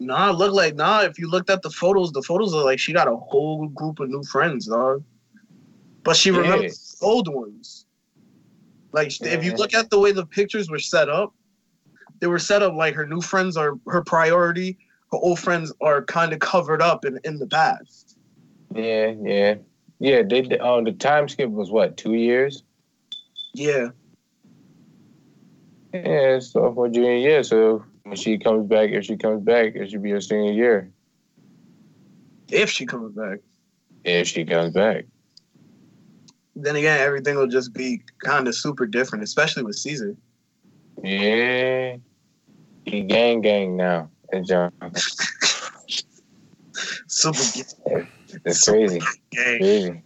[0.00, 1.00] Nah, look like nah.
[1.00, 4.00] If you looked at the photos, the photos are like she got a whole group
[4.00, 5.02] of new friends, dog.
[6.02, 6.38] But she Yeah.
[6.38, 7.83] remembers old ones.
[8.94, 11.34] Like if you look at the way the pictures were set up,
[12.20, 14.78] they were set up like her new friends are her priority.
[15.10, 18.16] Her old friends are kind of covered up in, in the past.
[18.72, 19.56] Yeah, yeah.
[19.98, 22.62] Yeah, they um the time skip was what, two years?
[23.52, 23.88] Yeah.
[25.92, 27.42] Yeah, so for junior year.
[27.42, 30.92] So when she comes back, if she comes back, it should be her senior year.
[32.48, 33.40] If she comes back.
[34.04, 35.06] If she comes back.
[36.56, 40.16] Then again, everything will just be kind of super different, especially with Cesar.
[41.02, 41.96] Yeah.
[42.84, 44.10] He gang gang now.
[44.32, 44.72] And John.
[47.08, 47.38] Super
[47.88, 48.08] Gang.
[48.44, 49.00] That's crazy.
[49.30, 49.58] gay.
[49.58, 50.02] Crazy.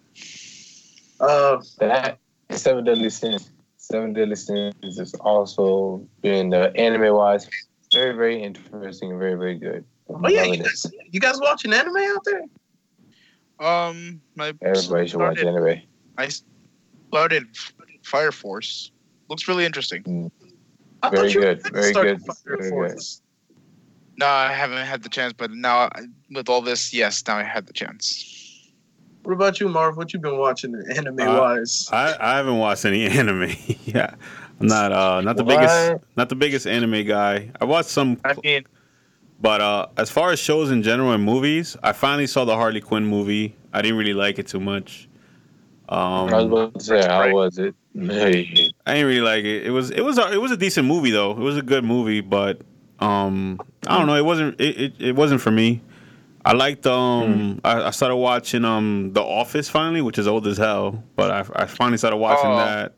[1.21, 2.19] Uh, That
[2.51, 3.51] Seven Deadly Sins.
[3.77, 7.49] Seven Deadly Sins has also been uh, anime wise
[7.93, 9.83] very, very interesting, very, very good.
[10.11, 12.43] oh yeah, you guys, you guys watching anime out there?
[13.67, 15.83] Um, my Everybody should watch started- anime.
[16.19, 16.29] I
[17.09, 17.47] started
[18.03, 18.91] Fire Force.
[19.29, 20.31] Looks really interesting.
[21.03, 23.23] I Very good, very good, Fire very Force.
[24.19, 27.45] No, I haven't had the chance, but now I- with all this, yes, now I
[27.45, 28.73] had the chance.
[29.23, 29.97] What about you, Marv?
[29.97, 31.89] What you been watching anime Uh, wise?
[31.93, 33.55] I, I haven't watched any anime.
[33.85, 34.15] yeah,
[34.61, 35.57] I'm not uh not the What?
[35.61, 37.53] biggest not the biggest anime guy.
[37.61, 38.65] I watched some, I mean,
[39.41, 42.81] but uh as far as shows in general and movies, I finally saw the Harley
[42.81, 43.55] Quinn movie.
[43.73, 45.09] I didn't really like it too much.
[45.89, 47.75] Um, I was about to say, how was it?
[47.95, 49.67] Hey, I didn't really like it.
[49.67, 51.31] It was it was a, it was a decent movie though.
[51.33, 52.61] It was a good movie, but
[53.01, 54.15] um I don't know.
[54.15, 55.81] It wasn't it, it, it wasn't for me.
[56.45, 60.59] I liked um I, I started watching um The Office finally, which is old as
[60.59, 62.57] hell, but I I finally started watching Oh.
[62.57, 62.95] that.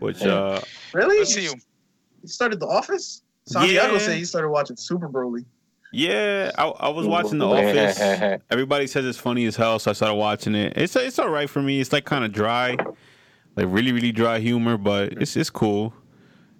[0.00, 0.60] Which uh
[0.92, 1.18] Really?
[1.18, 1.54] You, you.
[2.22, 3.22] you started The Office?
[3.46, 3.98] Santiago Yeah.
[4.00, 5.44] said he started watching Super Broly.
[5.92, 7.98] Yeah, I, I was watching The Office.
[8.50, 10.74] Everybody says it's funny as hell, so I started watching it.
[10.76, 11.80] It's it's all right for me.
[11.80, 12.76] It's like kind of dry,
[13.56, 15.92] like really really dry humor, but it's it's cool.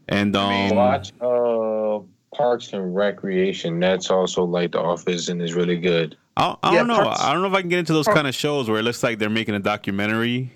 [0.09, 2.01] And um, watch uh,
[2.37, 3.79] Parks and Recreation.
[3.79, 6.17] That's also like The Office and is really good.
[6.37, 7.03] I, I Yeah, don't know.
[7.05, 8.83] Parks- I don't know if I can get into those kind of shows where it
[8.83, 10.53] looks like they're making a documentary.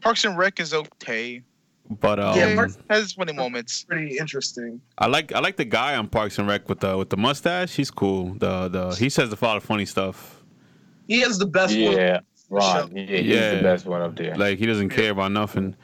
[0.00, 1.42] Parks and Rec is okay.
[1.90, 3.84] But um, Yeah, Parks- Has funny moments.
[3.84, 4.80] Pretty interesting.
[4.98, 7.74] I like I like the guy on Parks and Rec with the with the mustache.
[7.74, 8.34] He's cool.
[8.34, 10.42] The the he says a lot of funny stuff.
[11.06, 11.92] He has the best one.
[11.92, 12.20] Yeah,
[12.50, 12.94] Ron.
[12.94, 13.54] Yeah, he's Yeah.
[13.54, 14.36] the best one up there.
[14.36, 15.76] Like he doesn't care about nothing.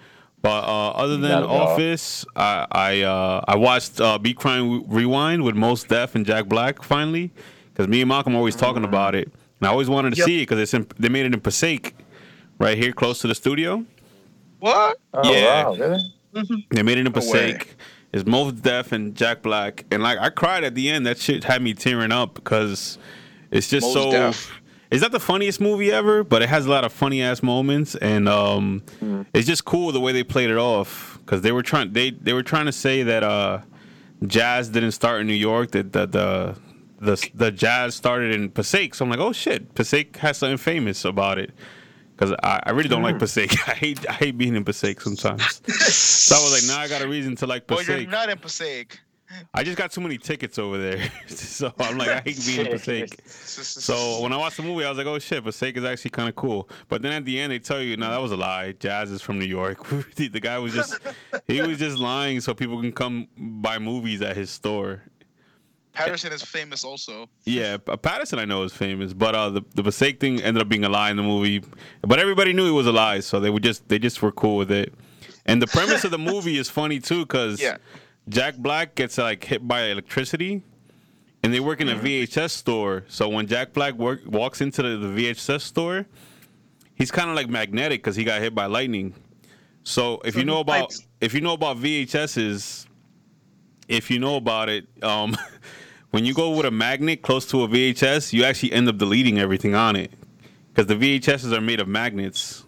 [0.43, 1.69] But uh, other than Not at all.
[1.69, 6.47] Office, I I uh, I watched uh, Be Kind Rewind with Mos Def and Jack
[6.51, 7.33] Black finally
[7.73, 9.29] because me and Malcolm are always talking about it,
[9.61, 10.27] and I always wanted to Yep.
[10.27, 11.97] see it because it's in, they made it in Passaic,
[12.59, 13.87] right here close to the studio.
[14.59, 14.99] What?
[15.13, 15.65] oh, yeah.
[15.65, 16.65] wow, really?
[16.71, 17.53] They made it in No way.
[17.53, 17.77] Passaic.
[18.13, 21.05] It's Mos Def and Jack Black, and like I cried at the end.
[21.07, 22.97] That shit had me tearing up because
[23.51, 24.11] it's just Mos so.
[24.11, 24.53] Def.
[24.91, 27.97] It's not the funniest movie ever, but it has a lot of funny ass moments,
[27.97, 28.85] and um,
[29.35, 32.33] it's just cool the way they played it off because they were trying they they
[32.33, 33.59] were trying to say that uh,
[34.25, 36.57] jazz didn't start in New York, that the the
[37.01, 38.95] the, the jazz started in Passaic.
[38.95, 41.51] So I'm like, oh shit, Passaic has something famous about it.
[42.17, 43.21] Because I, I really don't like mm.
[43.21, 43.53] Passaic.
[43.69, 45.63] I hate I hate being in Passaic sometimes.
[45.67, 48.39] so I was like, now I got a reason to like Well, you're not in
[48.39, 49.01] Passaic.
[49.53, 51.11] I just got too many tickets over there.
[51.27, 53.21] so I'm like, I hate being in Passaic.
[53.27, 56.29] So when I watched the movie, I was like, "Oh shit, Passaic is actually kind
[56.29, 58.73] of cool." But then at the end, they tell you, "No, that was a lie.
[58.73, 59.85] Jazz is from New York."
[60.17, 60.99] the guy was just
[61.47, 65.03] he was just lying so people can come buy movies at his store.
[65.95, 67.29] Paterson is famous also.
[67.45, 70.85] Yeah, Paterson I know is famous, but uh, the the Passaic thing ended up being
[70.85, 71.63] a lie in the movie.
[72.03, 74.57] But everybody knew it was a lie, so they were just they just were cool
[74.57, 74.93] with it.
[75.47, 77.77] And the premise of the movie is funny too, because Yeah.
[78.29, 80.63] Jack Black gets like hit by electricity,
[81.43, 83.05] and they work in a VHS store.
[83.09, 86.07] So when Jack Black work, walks into the, the VHS store,
[86.95, 89.15] he's kind of like magnetic because he got hit by lightning.
[89.83, 91.07] So if So you know about pipes.
[91.21, 92.87] if you know about VHSs,
[93.89, 95.37] if you know about it, um,
[96.15, 99.41] when you go with a magnet close to a VHS, you actually end up deleting
[99.41, 100.13] everything on it
[100.69, 102.63] because the VHSs are made of magnets.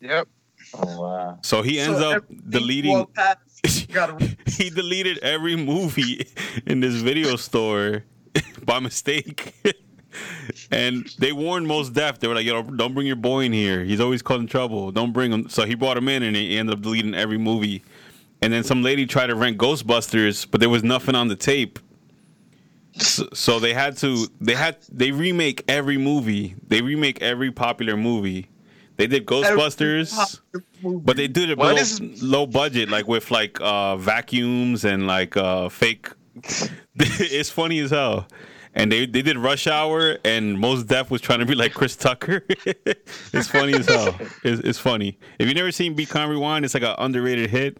[0.00, 0.28] Yep.
[0.74, 1.38] Oh wow.
[1.42, 3.04] So he ends So up deleting.
[3.06, 3.38] past,
[4.46, 6.24] he deleted every movie
[6.66, 8.04] in this video store
[8.64, 9.52] by mistake.
[10.70, 12.20] and they warned Mos Def.
[12.20, 13.82] They were like, "Yo, don't bring your boy in here.
[13.82, 14.92] He's always causing trouble.
[14.92, 17.82] Don't bring him." So he brought him in, and he ended up deleting every movie.
[18.40, 21.80] And then some lady tried to rent Ghostbusters, but there was nothing on the tape.
[22.96, 26.54] So, so they had to they had they remake every movie.
[26.68, 28.48] They remake every popular movie.
[28.96, 30.40] They did Ghostbusters,
[30.84, 35.36] but they did it low, is- low budget, like with like uh, vacuums and like
[35.36, 36.08] uh, fake.
[36.96, 38.28] it's funny as hell.
[38.76, 41.94] And they, they did Rush Hour, and Mos Def was trying to be like Chris
[41.94, 42.44] Tucker.
[42.48, 44.16] it's funny as hell.
[44.42, 45.16] It's, it's funny.
[45.38, 47.78] If you've never seen Be Kind Rewind, it's like an underrated hit.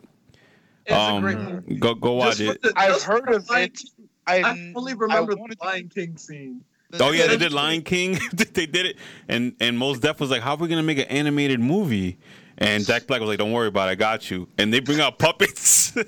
[0.86, 1.74] It's a great Um, movie.
[1.76, 2.62] go go watch Just it.
[2.62, 3.80] the- I've heard of it.
[4.26, 6.64] King- I, I only remember I the wanted Lion King scene.
[7.00, 8.18] Oh yeah, they did Lion King.
[8.32, 8.96] they did it,
[9.28, 12.18] and and Mos Def was like, "How are we gonna make an animated movie?"
[12.56, 15.00] And Jack Black was like, "Don't worry about it, I got you." And they bring
[15.00, 15.90] out puppets.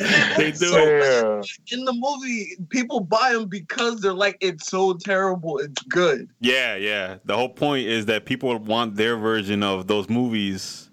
[0.00, 1.50] they do it.
[1.72, 6.28] In the movie, people buy them because they're like, it's so terrible, it's good.
[6.40, 7.16] Yeah, yeah.
[7.24, 10.89] The whole point is that people want their version of those movies,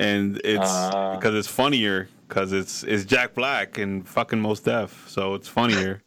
[0.00, 1.14] and it's Ah.
[1.16, 6.02] because it's funnier because it's it's Jack Black and fucking Mos Def, so it's funnier.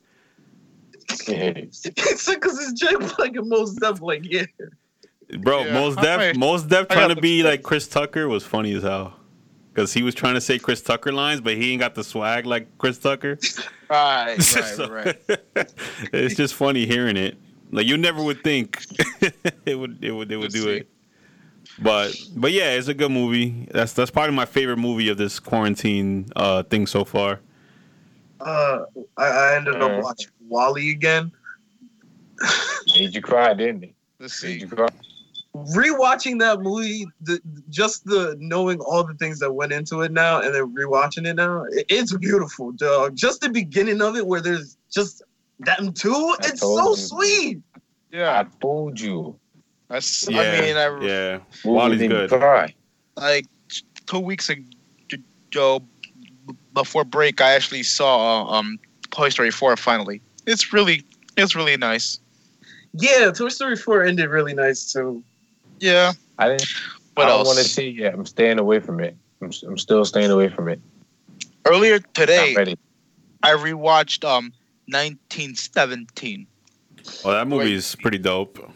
[1.28, 4.02] It's because it's Jack Black and most stuff.
[4.02, 4.46] Like, yeah,
[5.39, 7.50] Bro, Yeah, most I def, might- Mos Def trying to be fix.
[7.52, 9.20] like Chris Tucker was funny as hell.
[9.74, 12.46] Cause he was trying to say Chris Tucker lines, but he ain't got the swag
[12.46, 13.39] like Chris Tucker.
[13.89, 15.18] right, right, So- right.
[16.14, 17.38] it's just funny hearing it.
[17.72, 18.80] Like you never would think
[19.66, 20.70] it would it would they would Let's do see.
[20.78, 20.89] it.
[21.80, 23.67] But but yeah, it's a good movie.
[23.71, 27.39] That's that's probably my favorite movie of this quarantine uh thing so far.
[28.39, 28.86] uh,
[29.17, 29.86] I, I ended Uh.
[29.88, 31.32] up watching WALL-E again.
[32.95, 33.95] Made you cry, didn't it?
[34.19, 34.59] Let's Made see.
[34.61, 34.88] you cry.
[35.55, 40.41] Rewatching that movie, the just the knowing all the things that went into it now,
[40.41, 43.15] and then rewatching it now, it- it's beautiful, dog.
[43.15, 45.21] Just the beginning of it, where there's just
[45.59, 46.11] them two,
[46.41, 46.95] I it's so you.
[46.95, 47.61] sweet.
[48.11, 49.39] Yeah, I told you.
[49.94, 50.28] That's.
[50.28, 51.39] Yeah, I mean, I yeah.
[51.64, 52.30] Movie WALL-E's made me good.
[52.30, 52.74] Cry.
[53.16, 53.46] like
[54.08, 55.84] two weeks ago,
[56.74, 58.80] before break, I actually saw um
[59.12, 60.20] Toy Story four finally.
[60.48, 61.04] It's really,
[61.38, 62.20] it's really nice.
[62.94, 65.24] Yeah, Toy Story 4 ended really nice too.
[65.80, 66.14] Yeah.
[66.38, 66.68] I didn't.
[67.16, 67.48] What I don't else?
[67.48, 68.14] want to see it yet.
[68.14, 69.16] I'm staying away from it.
[69.41, 70.80] I'm, I'm still staying away from it.
[71.66, 72.78] Earlier today, ready.
[73.41, 74.54] I rewatched um
[74.88, 76.46] 1917
[77.24, 78.72] Well, that movie is pretty dope.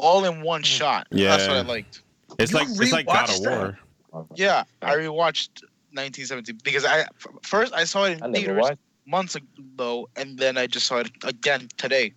[0.00, 0.66] All in one mm.
[0.66, 1.06] shot.
[1.10, 2.02] Yeah, That's what I liked.
[2.38, 3.78] It's You like it's like God of rewatched
[4.12, 4.28] War.
[4.34, 7.04] Yeah, I rewatched 1917 because I
[7.42, 8.80] first I saw it in never theaters watched.
[9.06, 12.12] months ago, and then I just saw it again today.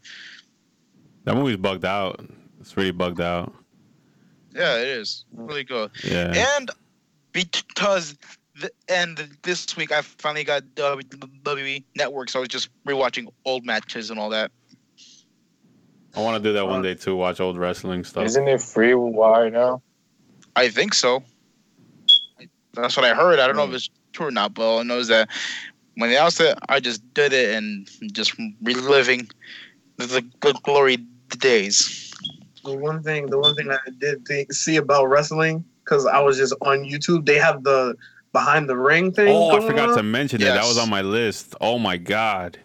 [1.25, 2.19] That movie's bugged out.
[2.59, 3.53] It's really bugged out.
[4.53, 5.47] Yeah, it is mm.
[5.47, 5.91] really good.
[6.03, 6.55] Yeah.
[6.57, 6.69] And
[7.31, 8.15] because
[8.59, 13.65] the, and this week I finally got WWE Network, so I was just rewatching old
[13.65, 14.51] matches and all that.
[16.15, 17.15] I want to do that one uh, day too.
[17.15, 18.25] Watch old wrestling stuff.
[18.25, 19.81] Isn't it free wire now?
[20.55, 21.23] I think so.
[22.73, 23.39] That's what I heard.
[23.39, 25.29] I don't know if it's true or not, but all I know is that
[25.95, 29.29] when they announced it, I just did it and just reliving
[29.97, 30.97] the, the good glory
[31.37, 32.11] days.
[32.63, 36.37] The one thing, the one thing I did think, see about wrestling, because I was
[36.37, 37.95] just on YouTube, they have the
[38.31, 39.27] behind the ring thing.
[39.29, 39.97] Oh, I forgot on.
[39.97, 40.45] to mention it.
[40.45, 40.67] That Yes.
[40.67, 41.55] was on my list.
[41.61, 42.57] Oh my god.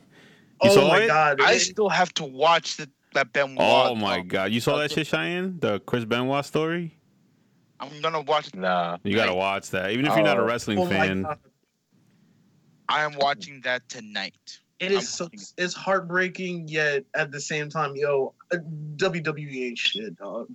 [0.62, 1.06] You Oh saw my it?
[1.06, 1.40] god!
[1.40, 3.56] I still have to watch the, that Benoit.
[3.58, 4.52] Oh my um, god.
[4.52, 5.58] You saw that shit, Cheyenne?
[5.60, 6.94] The Chris Benoit story?
[7.80, 8.56] I'm gonna watch it.
[8.56, 8.98] Nah.
[9.04, 9.92] You gotta watch that.
[9.92, 10.46] Even if you're not a Oh.
[10.46, 11.22] wrestling oh my fan.
[11.22, 11.38] God.
[12.88, 14.58] I am watching that tonight.
[14.80, 18.58] It is so it's heartbreaking, yet at the same time, yo, uh,
[18.96, 20.48] WWE ain't shit, dog.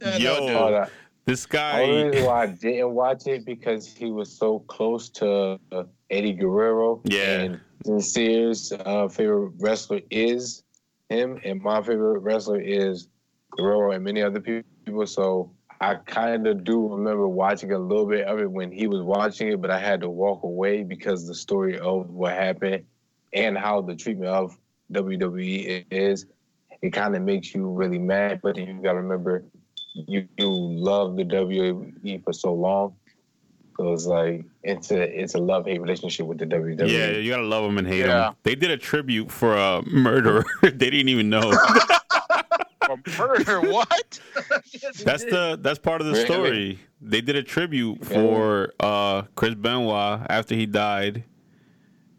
[0.00, 0.34] Yeah, Yo.
[0.34, 0.74] no, dude.
[0.74, 0.90] That-
[1.26, 5.08] This The only guy reason why I didn't watch it because he was so close
[5.10, 7.00] to uh, Eddie Guerrero.
[7.04, 7.40] Yeah.
[7.42, 10.64] And Sincere's uh, favorite wrestler is
[11.10, 13.08] him, and my favorite wrestler is
[13.50, 15.06] Guerrero and many other people.
[15.06, 19.02] So I kind of do remember watching a little bit of it when he was
[19.02, 22.84] watching it, but I had to walk away because the story of what happened
[23.32, 24.56] and how the treatment of
[24.92, 26.26] WWE is,
[26.82, 28.40] it kind of makes you really mad.
[28.42, 29.44] But then you got to remember,
[29.94, 32.94] you, you love the WWE for so long.
[33.80, 36.44] So it's like it's a it's a love hate relationship with the.
[36.44, 36.86] WWE.
[36.86, 38.28] Yeah, you gotta love them and hate Yeah.
[38.28, 38.34] him.
[38.42, 40.44] They did a tribute for a murderer.
[40.62, 41.50] they didn't even know.
[43.06, 44.20] For murder, what?
[45.04, 46.24] That's the that's part of the Really?
[46.26, 46.78] story.
[47.00, 51.24] They did a tribute for uh Chris Benoit after he died.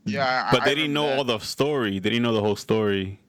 [0.06, 2.00] Yeah, But I they didn't know remember all the story.
[2.00, 3.20] They didn't know the whole story.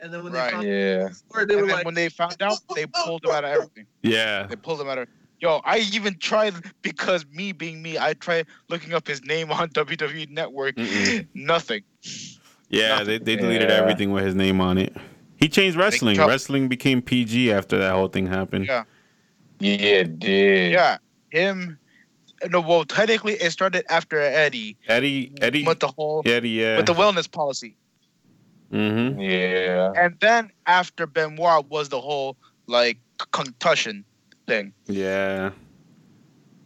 [0.00, 0.46] And then when Right.
[0.46, 1.08] they found Yeah.
[1.08, 3.44] the story, they And were then like, when they found out, they pulled him out
[3.44, 3.86] of everything.
[4.02, 4.46] Yeah.
[4.46, 5.08] They pulled him out of.
[5.40, 9.68] Yo, I even tried because me being me, I tried looking up his name on
[9.70, 10.76] WWE Network.
[10.76, 11.26] Mm-mm.
[11.34, 11.82] Nothing.
[12.68, 13.76] Yeah, they, they deleted Yeah.
[13.76, 14.96] everything with his name on it.
[15.36, 16.16] He changed wrestling.
[16.16, 16.30] trouble.
[16.30, 18.66] Wrestling became PG after that whole thing happened.
[18.66, 18.84] Yeah.
[19.58, 20.72] Yeah, it did.
[20.72, 20.98] Yeah,
[21.30, 21.78] him.
[22.50, 26.76] No, well, technically, it started after Eddie Eddie, Eddie, with the whole Eddie, yeah.
[26.76, 27.76] with the wellness policy,
[28.70, 29.18] mm-hmm.
[29.18, 29.92] Yeah.
[29.96, 32.98] and then after Benoit was the whole like
[33.32, 34.04] concussion
[34.46, 34.72] thing.
[34.86, 35.50] Yeah.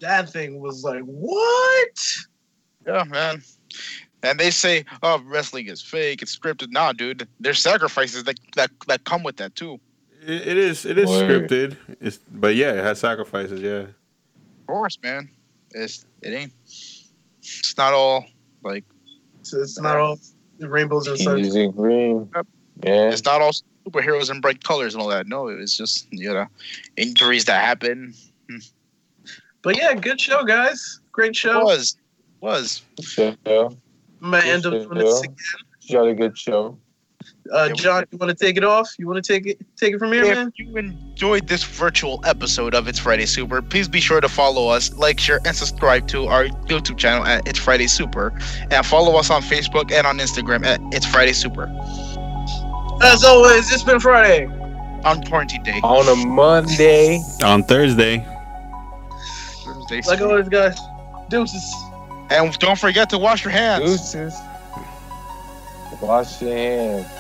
[0.01, 2.07] That thing was like, what?
[2.87, 3.43] Yeah, man.
[4.23, 6.21] And they say, "Oh, wrestling is fake.
[6.23, 7.27] It's scripted." Nah, dude.
[7.39, 9.81] There's sacrifices that that, that come with that too.
[10.23, 10.85] It, it is.
[10.85, 11.49] It is Word.
[11.49, 11.77] scripted.
[12.01, 13.63] It's, but yeah, it has sacrifices.
[13.63, 13.87] Yeah.
[13.87, 15.31] Of course, man.
[15.71, 16.53] It's it ain't.
[16.67, 18.27] It's not all
[18.63, 18.85] like
[19.43, 20.19] So it's not all
[20.59, 21.37] rainbows and such.
[21.37, 22.29] Peaches green.
[22.35, 22.47] Yep.
[22.85, 23.11] Yeah.
[23.11, 23.53] it's not all
[23.87, 25.27] superheroes and bright colors and all that.
[25.27, 26.47] No, it was just you know
[26.97, 28.15] injuries that happen.
[29.63, 31.01] But yeah, good show, guys.
[31.13, 31.65] Great It show.
[31.65, 31.97] was
[32.41, 33.37] was Show.
[33.47, 35.37] I'm gonna end up doing this again.
[35.81, 36.79] Jolly good show.
[37.53, 38.89] Uh, John, you want to take it off?
[38.99, 40.53] You want to take it take it from here, If man?
[40.57, 44.69] If you enjoyed this virtual episode of It's Friday Super, please be sure to follow
[44.69, 48.33] us, like, share, and subscribe to our YouTube channel at It's Friday Super,
[48.71, 51.67] and follow us on Facebook and on Instagram at It's Friday Super
[53.03, 54.47] As always, it's been Friday.
[55.05, 55.81] on quarantine day.
[55.83, 57.21] On a Monday.
[57.43, 58.27] On Thursday.
[59.65, 60.03] Thursday.
[60.07, 60.79] Like always, guys.
[61.29, 61.75] Deuces.
[62.31, 63.85] And don't forget to wash your hands.
[63.85, 64.39] Deuces.
[66.01, 67.20] Wash your hands.